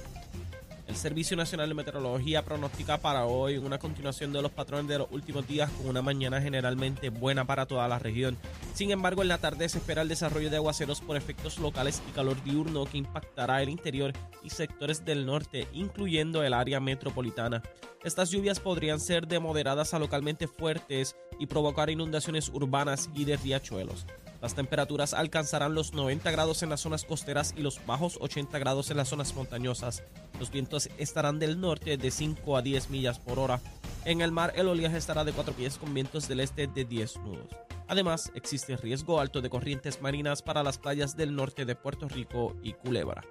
El 0.88 0.96
Servicio 0.96 1.36
Nacional 1.36 1.68
de 1.68 1.76
Meteorología 1.76 2.46
pronostica 2.46 2.98
para 2.98 3.26
hoy 3.26 3.58
una 3.58 3.78
continuación 3.78 4.32
de 4.32 4.42
los 4.42 4.52
patrones 4.52 4.88
de 4.88 4.98
los 4.98 5.12
últimos 5.12 5.46
días 5.46 5.70
con 5.72 5.88
una 5.88 6.02
mañana 6.02 6.42
generalmente 6.42 7.10
buena 7.10 7.46
para 7.46 7.66
toda 7.66 7.90
la 7.90 8.00
región. 8.00 8.38
Sin 8.74 8.92
embargo, 8.92 9.22
en 9.22 9.28
la 9.28 9.38
tarde 9.38 9.68
se 9.68 9.80
espera 9.80 10.02
el 10.02 10.08
desarrollo 10.08 10.50
de 10.50 10.56
aguaceros 10.56 11.02
por 11.02 11.18
efectos 11.18 11.58
locales 11.58 12.02
y 12.08 12.12
calor 12.12 12.42
diurno 12.44 12.86
que 12.86 12.98
impactará 12.98 13.62
el 13.62 13.68
interior 13.68 14.14
y 14.44 14.50
sectores 14.50 15.04
del 15.04 15.26
norte, 15.26 15.68
incluyendo 15.74 16.42
el 16.42 16.54
área 16.54 16.80
metropolitana. 16.80 17.62
Estas 18.06 18.32
lluvias 18.32 18.62
podrían 18.62 19.02
ser 19.02 19.28
de 19.28 19.40
moderadas 19.40 19.94
a 19.94 20.00
localmente 20.00 20.48
fuertes 20.48 21.18
y 21.38 21.48
provocar 21.48 21.90
inundaciones 21.90 22.48
urbanas 22.48 23.10
y 23.14 23.26
de 23.26 23.36
riachuelos. 23.36 24.06
Las 24.42 24.54
temperaturas 24.54 25.14
alcanzarán 25.14 25.74
los 25.74 25.94
90 25.94 26.30
grados 26.32 26.62
en 26.62 26.70
las 26.70 26.82
zonas 26.82 27.06
costeras 27.06 27.54
y 27.58 27.62
los 27.62 27.84
bajos 27.86 28.18
80 28.22 28.60
grados 28.60 28.92
en 28.92 28.98
las 28.98 29.10
zonas 29.10 29.34
montañosas. 29.36 30.04
Los 30.40 30.52
vientos 30.52 30.90
estarán 30.98 31.40
del 31.40 31.60
norte 31.60 31.98
de 31.98 32.12
5 32.12 32.58
a 32.58 32.62
10 32.62 32.90
millas 32.90 33.20
por 33.20 33.40
hora. 33.40 33.60
En 34.06 34.22
el 34.22 34.32
mar 34.32 34.54
el 34.56 34.68
oleaje 34.68 34.98
estará 34.98 35.24
de 35.24 35.34
4 35.34 35.54
pies 35.54 35.78
con 35.78 35.94
vientos 35.94 36.28
del 36.28 36.42
este 36.42 36.68
de 36.68 36.86
10 36.86 37.18
nudos. 37.18 37.50
Además, 37.88 38.32
existe 38.36 38.78
riesgo 38.78 39.20
alto 39.20 39.42
de 39.42 39.50
corrientes 39.50 40.02
marinas 40.02 40.42
para 40.42 40.62
las 40.62 40.78
playas 40.78 41.16
del 41.16 41.36
norte 41.36 41.66
de 41.66 41.76
Puerto 41.76 42.08
Rico 42.08 42.56
y 42.62 42.74
Culebra. 42.74 43.24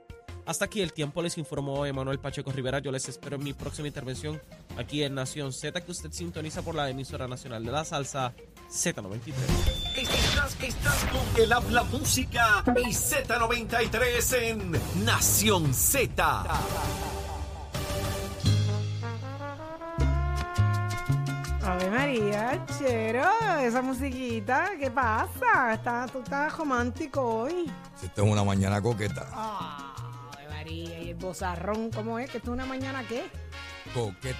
Hasta 0.47 0.64
aquí 0.66 0.81
el 0.81 0.92
tiempo 0.92 1.23
les 1.23 1.38
informó 1.38 1.87
Emanuel 1.87 2.21
Pacheco 2.21 2.53
Rivera. 2.53 2.79
Yo 2.79 2.92
les 2.92 3.09
espero 3.09 3.37
en 3.37 3.45
mi 3.45 3.53
próxima 3.53 3.88
intervención 3.88 4.40
aquí 4.77 5.03
en 5.03 5.14
Nación 5.14 5.53
Z, 5.53 5.81
que 5.81 5.90
usted 5.90 6.12
sintoniza 6.12 6.62
por 6.62 6.75
la 6.75 6.88
emisora 6.88 7.27
nacional 7.27 7.64
de 7.64 7.73
la 7.73 7.85
salsa 7.85 8.33
Z93. 8.70 9.33
Estás, 9.96 10.57
estás 10.62 11.05
con 11.05 11.42
el 11.42 11.52
habla 11.52 11.85
música 11.85 12.64
y 12.76 12.88
Z93 12.92 14.37
en 14.42 15.05
Nación 15.05 15.72
Z. 15.72 16.44
Ave 21.62 21.90
María, 21.90 22.64
chero, 22.79 23.29
esa 23.61 23.83
musiquita, 23.83 24.70
¿qué 24.79 24.90
pasa? 24.90 25.74
Está, 25.74 26.07
tú 26.07 26.20
estás 26.20 26.57
romántico 26.57 27.20
hoy. 27.22 27.70
Esta 28.02 28.22
es 28.22 28.31
una 28.31 28.44
mañana 28.44 28.81
coqueta. 28.81 29.26
Ave 29.33 30.48
María, 30.48 31.00
y 31.00 31.11
el 31.11 31.16
bozarrón, 31.16 31.90
¿cómo 31.90 32.18
es? 32.18 32.31
¿Que 32.31 32.38
esto 32.38 32.50
es 32.50 32.55
una 32.55 32.66
mañana 32.66 33.05
qué? 33.09 33.24
Coqueta. 33.92 34.37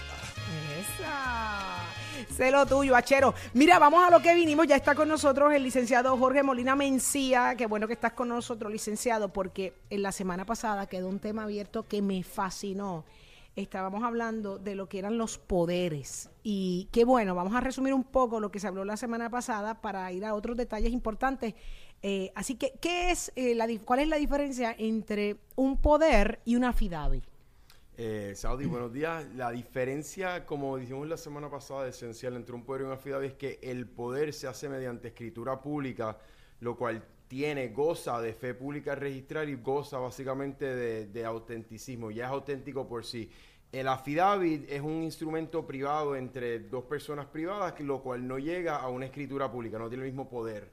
Esa. 0.79 2.06
Sé 2.37 2.51
lo 2.51 2.67
tuyo, 2.67 2.97
Achero. 2.97 3.35
Mira, 3.55 3.79
vamos 3.79 4.05
a 4.05 4.11
lo 4.11 4.21
que 4.21 4.35
vinimos. 4.35 4.67
Ya 4.67 4.77
está 4.77 4.95
con 4.95 5.09
nosotros 5.09 5.53
el 5.53 5.63
licenciado 5.63 6.17
Jorge 6.17 6.43
Molina 6.43 6.77
Mencía. 6.77 7.55
Qué 7.57 7.67
bueno 7.67 7.87
que 7.87 7.95
estás 7.95 8.13
con 8.13 8.29
nosotros, 8.29 8.71
licenciado, 8.73 9.33
porque 9.33 9.75
en 9.91 10.03
la 10.03 10.13
semana 10.13 10.45
pasada 10.45 10.87
quedó 10.87 11.09
un 11.09 11.19
tema 11.19 11.45
abierto 11.45 11.87
que 11.87 12.03
me 12.03 12.23
fascinó. 12.23 13.05
Estábamos 13.55 14.03
hablando 14.03 14.59
de 14.59 14.75
lo 14.75 14.87
que 14.89 14.99
eran 14.99 15.17
los 15.17 15.39
poderes. 15.39 16.29
Y 16.43 16.89
qué 16.93 17.05
bueno, 17.05 17.35
vamos 17.35 17.55
a 17.55 17.61
resumir 17.61 17.95
un 17.95 18.05
poco 18.05 18.39
lo 18.39 18.51
que 18.51 18.61
se 18.61 18.67
habló 18.67 18.85
la 18.85 18.99
semana 18.99 19.31
pasada 19.31 19.81
para 19.81 20.13
ir 20.13 20.27
a 20.27 20.35
otros 20.35 20.57
detalles 20.57 20.93
importantes. 20.93 21.55
Eh, 22.03 22.33
así 22.35 22.57
que, 22.57 22.75
¿qué 22.81 23.11
es, 23.11 23.33
eh, 23.35 23.55
la, 23.55 23.67
¿cuál 23.85 24.01
es 24.01 24.09
la 24.09 24.17
diferencia 24.17 24.75
entre 24.79 25.39
un 25.55 25.79
poder 25.79 26.41
y 26.45 26.57
una 26.57 26.69
affidavit? 26.69 27.25
Eh, 27.99 28.35
Saudi, 28.37 28.67
buenos 28.67 28.93
días. 28.93 29.27
La 29.37 29.51
diferencia, 29.51 30.45
como 30.45 30.77
dijimos 30.77 31.09
la 31.09 31.17
semana 31.17 31.49
pasada, 31.49 31.89
esencial 31.89 32.37
entre 32.37 32.55
un 32.55 32.63
poder 32.63 32.83
y 32.83 32.85
una 32.85 32.95
affidavit 32.97 33.31
es 33.31 33.37
que 33.39 33.59
el 33.63 33.89
poder 33.89 34.35
se 34.35 34.47
hace 34.47 34.69
mediante 34.69 35.09
escritura 35.09 35.63
pública, 35.63 36.19
lo 36.61 36.77
cual 36.77 37.03
tiene, 37.27 37.69
goza 37.69 38.21
de 38.21 38.35
fe 38.35 38.53
pública 38.53 38.95
registrar 38.95 39.49
y 39.49 39.55
goza 39.55 39.97
básicamente 39.97 40.67
de, 40.67 41.07
de 41.07 41.25
autenticismo. 41.25 42.11
Ya 42.11 42.27
es 42.27 42.33
auténtico 42.33 42.87
por 42.87 43.03
sí. 43.07 43.31
El 43.73 43.89
affidavit 43.89 44.71
es 44.71 44.83
un 44.83 45.03
instrumento 45.03 45.67
privado 45.67 46.17
entre 46.17 46.59
dos 46.59 46.85
personas 46.85 47.25
privadas, 47.25 47.81
lo 47.81 48.03
cual 48.03 48.29
no 48.29 48.39
llega 48.39 48.77
a 48.77 48.89
una 48.91 49.07
escritura 49.07 49.51
pública, 49.51 49.79
no 49.79 49.89
tiene 49.89 50.05
el 50.05 50.11
mismo 50.11 50.29
poder. 50.29 50.71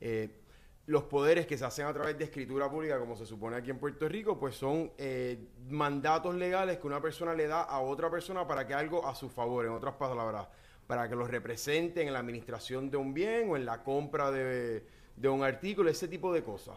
Eh, 0.00 0.39
los 0.86 1.04
poderes 1.04 1.46
que 1.46 1.56
se 1.56 1.64
hacen 1.64 1.86
a 1.86 1.92
través 1.92 2.18
de 2.18 2.24
escritura 2.24 2.70
pública, 2.70 2.98
como 2.98 3.16
se 3.16 3.26
supone 3.26 3.56
aquí 3.56 3.70
en 3.70 3.78
Puerto 3.78 4.08
Rico, 4.08 4.38
pues 4.38 4.56
son 4.56 4.90
eh, 4.98 5.38
mandatos 5.68 6.34
legales 6.34 6.78
que 6.78 6.86
una 6.86 7.00
persona 7.00 7.34
le 7.34 7.46
da 7.46 7.62
a 7.62 7.80
otra 7.80 8.10
persona 8.10 8.46
para 8.46 8.66
que 8.66 8.74
algo 8.74 9.06
a 9.06 9.14
su 9.14 9.28
favor, 9.28 9.66
en 9.66 9.72
otras 9.72 9.94
palabras, 9.94 10.48
para 10.86 11.08
que 11.08 11.14
los 11.14 11.30
represente 11.30 12.02
en 12.02 12.12
la 12.12 12.18
administración 12.18 12.90
de 12.90 12.96
un 12.96 13.14
bien 13.14 13.50
o 13.50 13.56
en 13.56 13.64
la 13.64 13.82
compra 13.84 14.30
de, 14.30 14.84
de 15.16 15.28
un 15.28 15.44
artículo, 15.44 15.90
ese 15.90 16.08
tipo 16.08 16.32
de 16.32 16.42
cosas. 16.42 16.76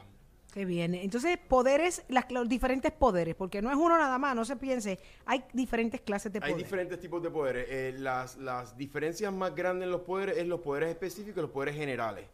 Qué 0.53 0.65
bien. 0.65 0.93
Entonces, 0.93 1.39
poderes, 1.47 2.03
las, 2.09 2.31
los 2.31 2.47
diferentes 2.47 2.91
poderes, 2.91 3.33
porque 3.33 3.59
no 3.59 3.71
es 3.71 3.75
uno 3.75 3.97
nada 3.97 4.19
más, 4.19 4.35
no 4.35 4.45
se 4.45 4.55
piense, 4.55 4.99
hay 5.25 5.43
diferentes 5.51 6.01
clases 6.01 6.31
de 6.31 6.37
Hay 6.37 6.51
poderes. 6.51 6.65
diferentes 6.69 6.99
tipos 6.99 7.23
de 7.23 7.31
poderes. 7.31 7.65
Eh, 7.69 7.95
las, 7.97 8.37
las 8.37 8.77
diferencias 8.77 9.33
más 9.33 9.55
grandes 9.55 9.87
en 9.87 9.91
los 9.91 10.01
poderes 10.01 10.37
es 10.37 10.45
los 10.45 10.59
poderes 10.61 10.89
específicos 10.89 11.37
y 11.39 11.41
los 11.41 11.49
poderes 11.49 11.75
generales. 11.75 12.27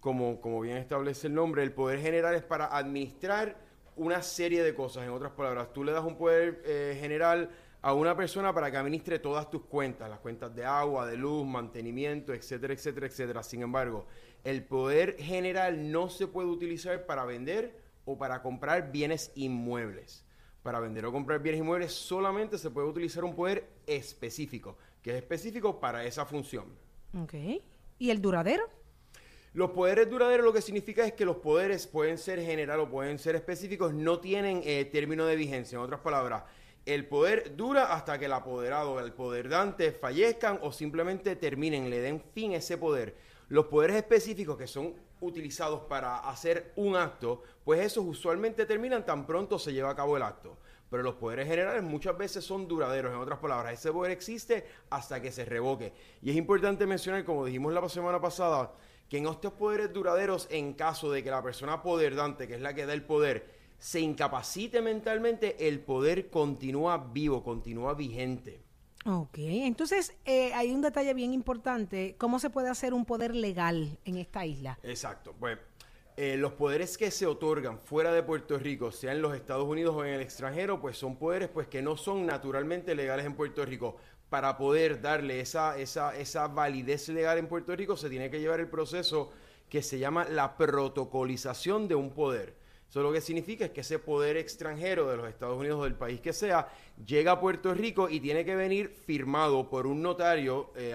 como, 0.00 0.40
como 0.40 0.60
bien 0.60 0.78
establece 0.78 1.28
el 1.28 1.34
nombre, 1.34 1.62
el 1.62 1.72
poder 1.72 2.00
general 2.00 2.34
es 2.34 2.42
para 2.42 2.76
administrar 2.76 3.56
una 3.94 4.20
serie 4.20 4.64
de 4.64 4.74
cosas. 4.74 5.04
En 5.04 5.10
otras 5.10 5.30
palabras, 5.30 5.72
tú 5.72 5.84
le 5.84 5.92
das 5.92 6.04
un 6.04 6.16
poder 6.16 6.62
eh, 6.66 6.98
general 7.00 7.50
a 7.82 7.94
una 7.94 8.16
persona 8.16 8.52
para 8.52 8.68
que 8.70 8.76
administre 8.78 9.20
todas 9.20 9.48
tus 9.48 9.62
cuentas, 9.62 10.10
las 10.10 10.18
cuentas 10.18 10.52
de 10.54 10.64
agua, 10.64 11.06
de 11.06 11.16
luz, 11.16 11.46
mantenimiento, 11.46 12.34
etcétera, 12.34 12.74
etcétera, 12.74 13.06
etcétera. 13.06 13.42
Sin 13.44 13.62
embargo, 13.62 14.06
el 14.44 14.64
poder 14.64 15.16
general 15.18 15.90
no 15.90 16.08
se 16.08 16.26
puede 16.26 16.48
utilizar 16.48 17.06
para 17.06 17.24
vender 17.24 17.78
o 18.04 18.18
para 18.18 18.42
comprar 18.42 18.90
bienes 18.90 19.32
inmuebles. 19.34 20.24
Para 20.62 20.80
vender 20.80 21.06
o 21.06 21.12
comprar 21.12 21.40
bienes 21.40 21.60
inmuebles 21.60 21.92
solamente 21.92 22.58
se 22.58 22.70
puede 22.70 22.88
utilizar 22.88 23.24
un 23.24 23.34
poder 23.34 23.68
específico, 23.86 24.76
que 25.02 25.10
es 25.10 25.16
específico 25.16 25.80
para 25.80 26.04
esa 26.04 26.26
función. 26.26 26.66
Ok. 27.18 27.34
¿Y 27.98 28.10
el 28.10 28.20
duradero? 28.20 28.68
Los 29.52 29.70
poderes 29.70 30.08
duraderos 30.08 30.46
lo 30.46 30.52
que 30.52 30.62
significa 30.62 31.04
es 31.04 31.12
que 31.12 31.24
los 31.24 31.36
poderes 31.36 31.86
pueden 31.86 32.18
ser 32.18 32.40
general 32.40 32.80
o 32.80 32.88
pueden 32.88 33.18
ser 33.18 33.34
específicos, 33.34 33.92
no 33.92 34.20
tienen 34.20 34.62
eh, 34.64 34.84
término 34.84 35.26
de 35.26 35.34
vigencia. 35.34 35.76
En 35.76 35.82
otras 35.82 36.00
palabras, 36.00 36.44
el 36.86 37.06
poder 37.06 37.56
dura 37.56 37.92
hasta 37.92 38.18
que 38.18 38.26
el 38.26 38.32
apoderado 38.32 38.92
o 38.92 39.00
el 39.00 39.12
poder 39.12 39.48
dante 39.48 39.92
fallezcan 39.92 40.60
o 40.62 40.70
simplemente 40.70 41.34
terminen, 41.36 41.90
le 41.90 42.00
den 42.00 42.22
fin 42.32 42.52
a 42.52 42.58
ese 42.58 42.78
poder. 42.78 43.16
Los 43.50 43.66
poderes 43.66 43.96
específicos 43.96 44.56
que 44.56 44.68
son 44.68 44.94
utilizados 45.20 45.80
para 45.80 46.18
hacer 46.18 46.72
un 46.76 46.94
acto, 46.94 47.42
pues 47.64 47.80
esos 47.80 48.04
usualmente 48.06 48.64
terminan 48.64 49.04
tan 49.04 49.26
pronto 49.26 49.58
se 49.58 49.72
lleva 49.72 49.90
a 49.90 49.96
cabo 49.96 50.16
el 50.16 50.22
acto. 50.22 50.56
Pero 50.88 51.02
los 51.02 51.16
poderes 51.16 51.48
generales 51.48 51.82
muchas 51.82 52.16
veces 52.16 52.44
son 52.44 52.68
duraderos. 52.68 53.12
En 53.12 53.18
otras 53.18 53.40
palabras, 53.40 53.72
ese 53.72 53.90
poder 53.90 54.12
existe 54.12 54.64
hasta 54.90 55.20
que 55.20 55.32
se 55.32 55.44
revoque. 55.44 55.92
Y 56.22 56.30
es 56.30 56.36
importante 56.36 56.86
mencionar, 56.86 57.24
como 57.24 57.44
dijimos 57.44 57.72
la 57.72 57.88
semana 57.88 58.20
pasada, 58.20 58.72
que 59.08 59.18
en 59.18 59.26
estos 59.26 59.52
poderes 59.54 59.92
duraderos, 59.92 60.46
en 60.52 60.74
caso 60.74 61.10
de 61.10 61.24
que 61.24 61.30
la 61.32 61.42
persona 61.42 61.82
poderdante, 61.82 62.46
que 62.46 62.54
es 62.54 62.60
la 62.60 62.72
que 62.72 62.86
da 62.86 62.92
el 62.92 63.02
poder, 63.02 63.50
se 63.80 63.98
incapacite 63.98 64.80
mentalmente, 64.80 65.66
el 65.66 65.80
poder 65.80 66.30
continúa 66.30 66.98
vivo, 66.98 67.42
continúa 67.42 67.94
vigente. 67.94 68.69
Ok, 69.06 69.38
entonces 69.38 70.14
eh, 70.26 70.52
hay 70.52 70.72
un 70.72 70.82
detalle 70.82 71.14
bien 71.14 71.32
importante. 71.32 72.16
¿Cómo 72.18 72.38
se 72.38 72.50
puede 72.50 72.68
hacer 72.68 72.92
un 72.92 73.06
poder 73.06 73.34
legal 73.34 73.98
en 74.04 74.18
esta 74.18 74.44
isla? 74.44 74.78
Exacto. 74.82 75.34
Pues 75.38 75.58
eh, 76.16 76.36
los 76.36 76.52
poderes 76.52 76.98
que 76.98 77.10
se 77.10 77.26
otorgan 77.26 77.78
fuera 77.78 78.12
de 78.12 78.22
Puerto 78.22 78.58
Rico, 78.58 78.92
sea 78.92 79.12
en 79.12 79.22
los 79.22 79.34
Estados 79.34 79.66
Unidos 79.66 79.96
o 79.96 80.04
en 80.04 80.12
el 80.12 80.20
extranjero, 80.20 80.78
pues 80.78 80.98
son 80.98 81.16
poderes 81.16 81.48
pues 81.48 81.66
que 81.66 81.80
no 81.80 81.96
son 81.96 82.26
naturalmente 82.26 82.94
legales 82.94 83.24
en 83.24 83.34
Puerto 83.34 83.64
Rico. 83.64 83.96
Para 84.28 84.58
poder 84.58 85.00
darle 85.00 85.40
esa, 85.40 85.78
esa, 85.78 86.14
esa 86.16 86.46
validez 86.48 87.08
legal 87.08 87.38
en 87.38 87.48
Puerto 87.48 87.74
Rico 87.74 87.96
se 87.96 88.10
tiene 88.10 88.30
que 88.30 88.38
llevar 88.38 88.60
el 88.60 88.68
proceso 88.68 89.32
que 89.70 89.82
se 89.82 89.98
llama 89.98 90.26
la 90.26 90.58
protocolización 90.58 91.88
de 91.88 91.94
un 91.94 92.10
poder. 92.10 92.59
Eso 92.90 93.04
lo 93.04 93.12
que 93.12 93.20
significa 93.20 93.66
es 93.66 93.70
que 93.70 93.82
ese 93.82 94.00
poder 94.00 94.36
extranjero 94.36 95.08
de 95.08 95.16
los 95.16 95.28
Estados 95.28 95.56
Unidos 95.56 95.78
o 95.78 95.84
del 95.84 95.94
país 95.94 96.20
que 96.20 96.32
sea 96.32 96.68
llega 97.06 97.30
a 97.30 97.40
Puerto 97.40 97.72
Rico 97.72 98.08
y 98.08 98.18
tiene 98.18 98.44
que 98.44 98.56
venir 98.56 98.88
firmado 98.88 99.70
por 99.70 99.86
un 99.86 100.02
notario 100.02 100.72
eh, 100.74 100.92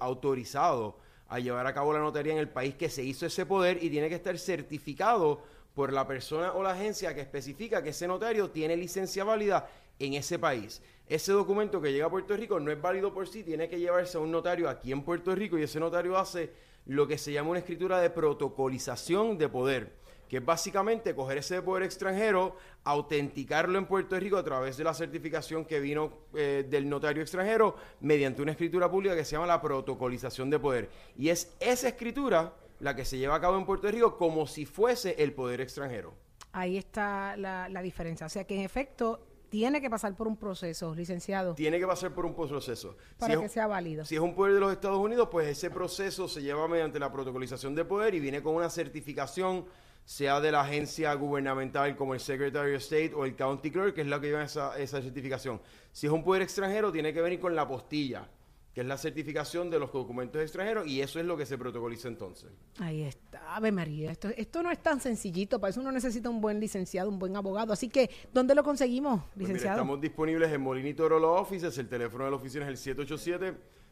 autorizado 0.00 0.98
a 1.28 1.38
llevar 1.38 1.68
a 1.68 1.72
cabo 1.72 1.92
la 1.92 2.00
notaría 2.00 2.32
en 2.32 2.40
el 2.40 2.48
país 2.48 2.74
que 2.74 2.88
se 2.88 3.04
hizo 3.04 3.26
ese 3.26 3.46
poder 3.46 3.78
y 3.80 3.90
tiene 3.90 4.08
que 4.08 4.16
estar 4.16 4.36
certificado 4.36 5.40
por 5.72 5.92
la 5.92 6.04
persona 6.04 6.52
o 6.52 6.64
la 6.64 6.72
agencia 6.72 7.14
que 7.14 7.20
especifica 7.20 7.80
que 7.80 7.90
ese 7.90 8.08
notario 8.08 8.50
tiene 8.50 8.76
licencia 8.76 9.22
válida 9.22 9.70
en 10.00 10.14
ese 10.14 10.40
país. 10.40 10.82
Ese 11.06 11.30
documento 11.30 11.80
que 11.80 11.92
llega 11.92 12.06
a 12.06 12.10
Puerto 12.10 12.36
Rico 12.36 12.58
no 12.58 12.72
es 12.72 12.82
válido 12.82 13.14
por 13.14 13.28
sí, 13.28 13.44
tiene 13.44 13.68
que 13.68 13.78
llevarse 13.78 14.16
a 14.16 14.20
un 14.20 14.32
notario 14.32 14.68
aquí 14.68 14.90
en 14.90 15.02
Puerto 15.02 15.32
Rico 15.32 15.56
y 15.56 15.62
ese 15.62 15.78
notario 15.78 16.18
hace 16.18 16.50
lo 16.86 17.06
que 17.06 17.18
se 17.18 17.32
llama 17.32 17.50
una 17.50 17.60
escritura 17.60 18.00
de 18.00 18.10
protocolización 18.10 19.38
de 19.38 19.48
poder 19.48 20.03
que 20.34 20.38
es 20.38 20.44
básicamente 20.44 21.14
coger 21.14 21.38
ese 21.38 21.62
poder 21.62 21.84
extranjero, 21.84 22.56
autenticarlo 22.82 23.78
en 23.78 23.86
Puerto 23.86 24.18
Rico 24.18 24.36
a 24.36 24.42
través 24.42 24.76
de 24.76 24.82
la 24.82 24.92
certificación 24.92 25.64
que 25.64 25.78
vino 25.78 26.12
eh, 26.34 26.66
del 26.68 26.88
notario 26.88 27.22
extranjero 27.22 27.76
mediante 28.00 28.42
una 28.42 28.50
escritura 28.50 28.90
pública 28.90 29.14
que 29.14 29.24
se 29.24 29.32
llama 29.36 29.46
la 29.46 29.62
protocolización 29.62 30.50
de 30.50 30.58
poder. 30.58 30.90
Y 31.16 31.28
es 31.28 31.54
esa 31.60 31.86
escritura 31.86 32.52
la 32.80 32.96
que 32.96 33.04
se 33.04 33.16
lleva 33.16 33.36
a 33.36 33.40
cabo 33.40 33.56
en 33.58 33.64
Puerto 33.64 33.88
Rico 33.88 34.16
como 34.18 34.48
si 34.48 34.66
fuese 34.66 35.14
el 35.22 35.32
poder 35.34 35.60
extranjero. 35.60 36.14
Ahí 36.50 36.76
está 36.78 37.36
la, 37.36 37.68
la 37.68 37.80
diferencia. 37.80 38.26
O 38.26 38.28
sea 38.30 38.42
que 38.44 38.56
en 38.56 38.62
efecto 38.62 39.24
tiene 39.50 39.80
que 39.80 39.88
pasar 39.88 40.16
por 40.16 40.26
un 40.26 40.36
proceso, 40.36 40.96
licenciado, 40.96 41.54
Tiene 41.54 41.78
que 41.78 41.86
pasar 41.86 42.12
por 42.12 42.26
un 42.26 42.34
proceso. 42.34 42.96
para 43.18 43.34
Si 43.34 43.38
que 43.40 43.46
es- 43.46 43.52
sea 43.52 43.68
válido. 43.68 44.04
Si 44.04 44.16
es 44.16 44.20
un 44.20 44.34
poder 44.34 44.54
de 44.54 44.58
los 44.60 44.72
Estados 44.72 44.98
Unidos, 44.98 45.28
pues 45.30 45.46
ese 45.46 45.70
proceso 45.70 46.26
se 46.26 46.42
lleva 46.42 46.66
mediante 46.66 46.98
la 46.98 47.12
protocolización 47.12 47.76
de 47.76 47.84
poder 47.84 48.16
y 48.16 48.20
viene 48.20 48.42
con 48.42 48.56
una 48.56 48.68
certificación, 48.68 49.64
sea 50.04 50.40
de 50.40 50.52
la 50.52 50.60
agencia 50.62 51.14
gubernamental 51.14 51.96
como 51.96 52.14
el 52.14 52.20
Secretary 52.20 52.74
of 52.74 52.82
State 52.82 53.12
o 53.14 53.24
el 53.24 53.34
County 53.36 53.70
Clerk, 53.70 53.94
que 53.94 54.02
es 54.02 54.06
la 54.06 54.20
que 54.20 54.26
lleva 54.28 54.44
esa, 54.44 54.78
esa 54.78 55.00
certificación. 55.00 55.60
Si 55.92 56.06
es 56.06 56.12
un 56.12 56.22
poder 56.22 56.42
extranjero, 56.42 56.92
tiene 56.92 57.14
que 57.14 57.22
venir 57.22 57.40
con 57.40 57.54
la 57.54 57.62
apostilla, 57.62 58.28
que 58.74 58.80
es 58.82 58.86
la 58.86 58.98
certificación 58.98 59.70
de 59.70 59.78
los 59.78 59.90
documentos 59.92 60.42
extranjeros, 60.42 60.86
y 60.86 61.00
eso 61.00 61.20
es 61.20 61.24
lo 61.26 61.36
que 61.36 61.46
se 61.46 61.56
protocoliza 61.56 62.08
entonces. 62.08 62.50
Ahí 62.80 63.02
está, 63.04 63.54
Ave 63.56 63.70
María. 63.72 64.10
Esto, 64.10 64.28
esto 64.36 64.62
no 64.62 64.70
es 64.70 64.82
tan 64.82 65.00
sencillito, 65.00 65.58
para 65.60 65.70
eso 65.70 65.80
uno 65.80 65.92
necesita 65.92 66.28
un 66.28 66.40
buen 66.40 66.58
licenciado, 66.60 67.08
un 67.08 67.18
buen 67.18 67.34
abogado. 67.36 67.72
Así 67.72 67.88
que, 67.88 68.10
¿dónde 68.32 68.54
lo 68.54 68.62
conseguimos, 68.64 69.20
Pues 69.22 69.36
mira, 69.36 69.48
licenciado? 69.48 69.76
estamos 69.76 70.00
disponibles 70.00 70.52
en 70.52 70.60
Molini 70.60 70.92
Toro 70.92 71.18
Law 71.18 71.34
Offices, 71.36 71.78
el 71.78 71.88
teléfono 71.88 72.24
de 72.24 72.30
la 72.30 72.36
oficina 72.36 72.68
es 72.68 72.86
el 72.86 72.96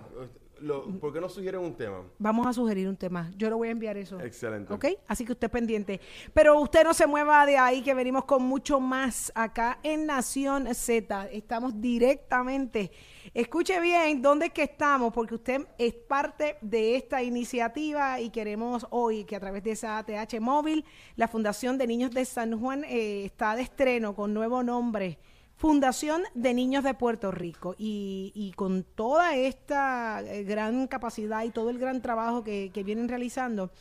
Lo- 0.61 0.85
¿Por 0.99 1.11
qué 1.13 1.19
no 1.21 1.27
sugieren 1.29 1.61
un 1.61 1.75
tema? 1.75 2.01
Vamos 2.17 2.47
a 2.47 2.53
sugerir 2.53 2.87
un 2.87 2.95
tema. 2.97 3.31
Yo 3.37 3.49
le 3.49 3.55
voy 3.55 3.67
a 3.67 3.71
enviar 3.71 3.97
eso. 3.97 4.19
Excelente. 4.21 4.73
¿Ok? 4.73 4.85
Así 5.07 5.25
que 5.25 5.33
usted 5.33 5.49
pendiente. 5.51 5.99
Pero 6.33 6.59
usted 6.59 6.83
no 6.83 6.93
se 6.93 7.05
mueva 7.07 7.45
de 7.45 7.57
ahí, 7.57 7.81
que 7.81 7.93
venimos 7.93 8.25
con 8.25 8.43
mucho 8.43 8.79
más 8.79 9.31
acá 9.35 9.79
en 9.83 10.05
Nación 10.05 10.73
Z. 10.73 11.27
Estamos 11.31 11.79
directamente. 11.81 12.91
Escuche 13.33 13.79
bien 13.81 14.21
dónde 14.21 14.47
es 14.47 14.53
que 14.53 14.63
estamos, 14.63 15.11
porque 15.13 15.35
usted 15.35 15.67
es 15.77 15.93
parte 15.93 16.57
de 16.61 16.95
esta 16.95 17.21
iniciativa 17.21 18.19
y 18.21 18.29
queremos 18.29 18.85
hoy 18.91 19.25
que 19.25 19.35
a 19.35 19.39
través 19.39 19.63
de 19.63 19.71
esa 19.71 19.97
ATH 19.97 20.39
móvil, 20.39 20.85
la 21.15 21.27
Fundación 21.27 21.77
de 21.77 21.87
Niños 21.87 22.11
de 22.11 22.23
San 22.25 22.57
Juan 22.59 22.83
eh, 22.85 23.25
está 23.25 23.55
de 23.55 23.63
estreno 23.63 24.15
con 24.15 24.33
nuevo 24.33 24.63
nombre. 24.63 25.17
Fundación 25.57 26.23
de 26.33 26.53
Niños 26.53 26.83
de 26.83 26.93
Puerto 26.93 27.31
Rico 27.31 27.75
y, 27.77 28.31
y 28.35 28.51
con 28.53 28.83
toda 28.83 29.35
esta 29.35 30.21
eh, 30.21 30.43
gran 30.43 30.87
capacidad 30.87 31.43
y 31.45 31.49
todo 31.49 31.69
el 31.69 31.79
gran 31.79 32.01
trabajo 32.01 32.43
que, 32.43 32.71
que 32.73 32.83
vienen 32.83 33.07
realizando, 33.07 33.71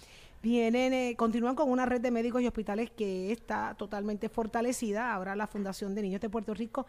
vienen, 0.40 0.92
eh, 0.92 1.14
continúan 1.16 1.56
con 1.56 1.68
una 1.68 1.84
red 1.84 2.00
de 2.00 2.12
médicos 2.12 2.42
y 2.42 2.46
hospitales 2.46 2.90
que 2.90 3.32
está 3.32 3.74
totalmente 3.74 4.28
fortalecida. 4.28 5.12
Ahora 5.12 5.34
la 5.34 5.48
Fundación 5.48 5.96
de 5.96 6.02
Niños 6.02 6.20
de 6.20 6.30
Puerto 6.30 6.54
Rico 6.54 6.87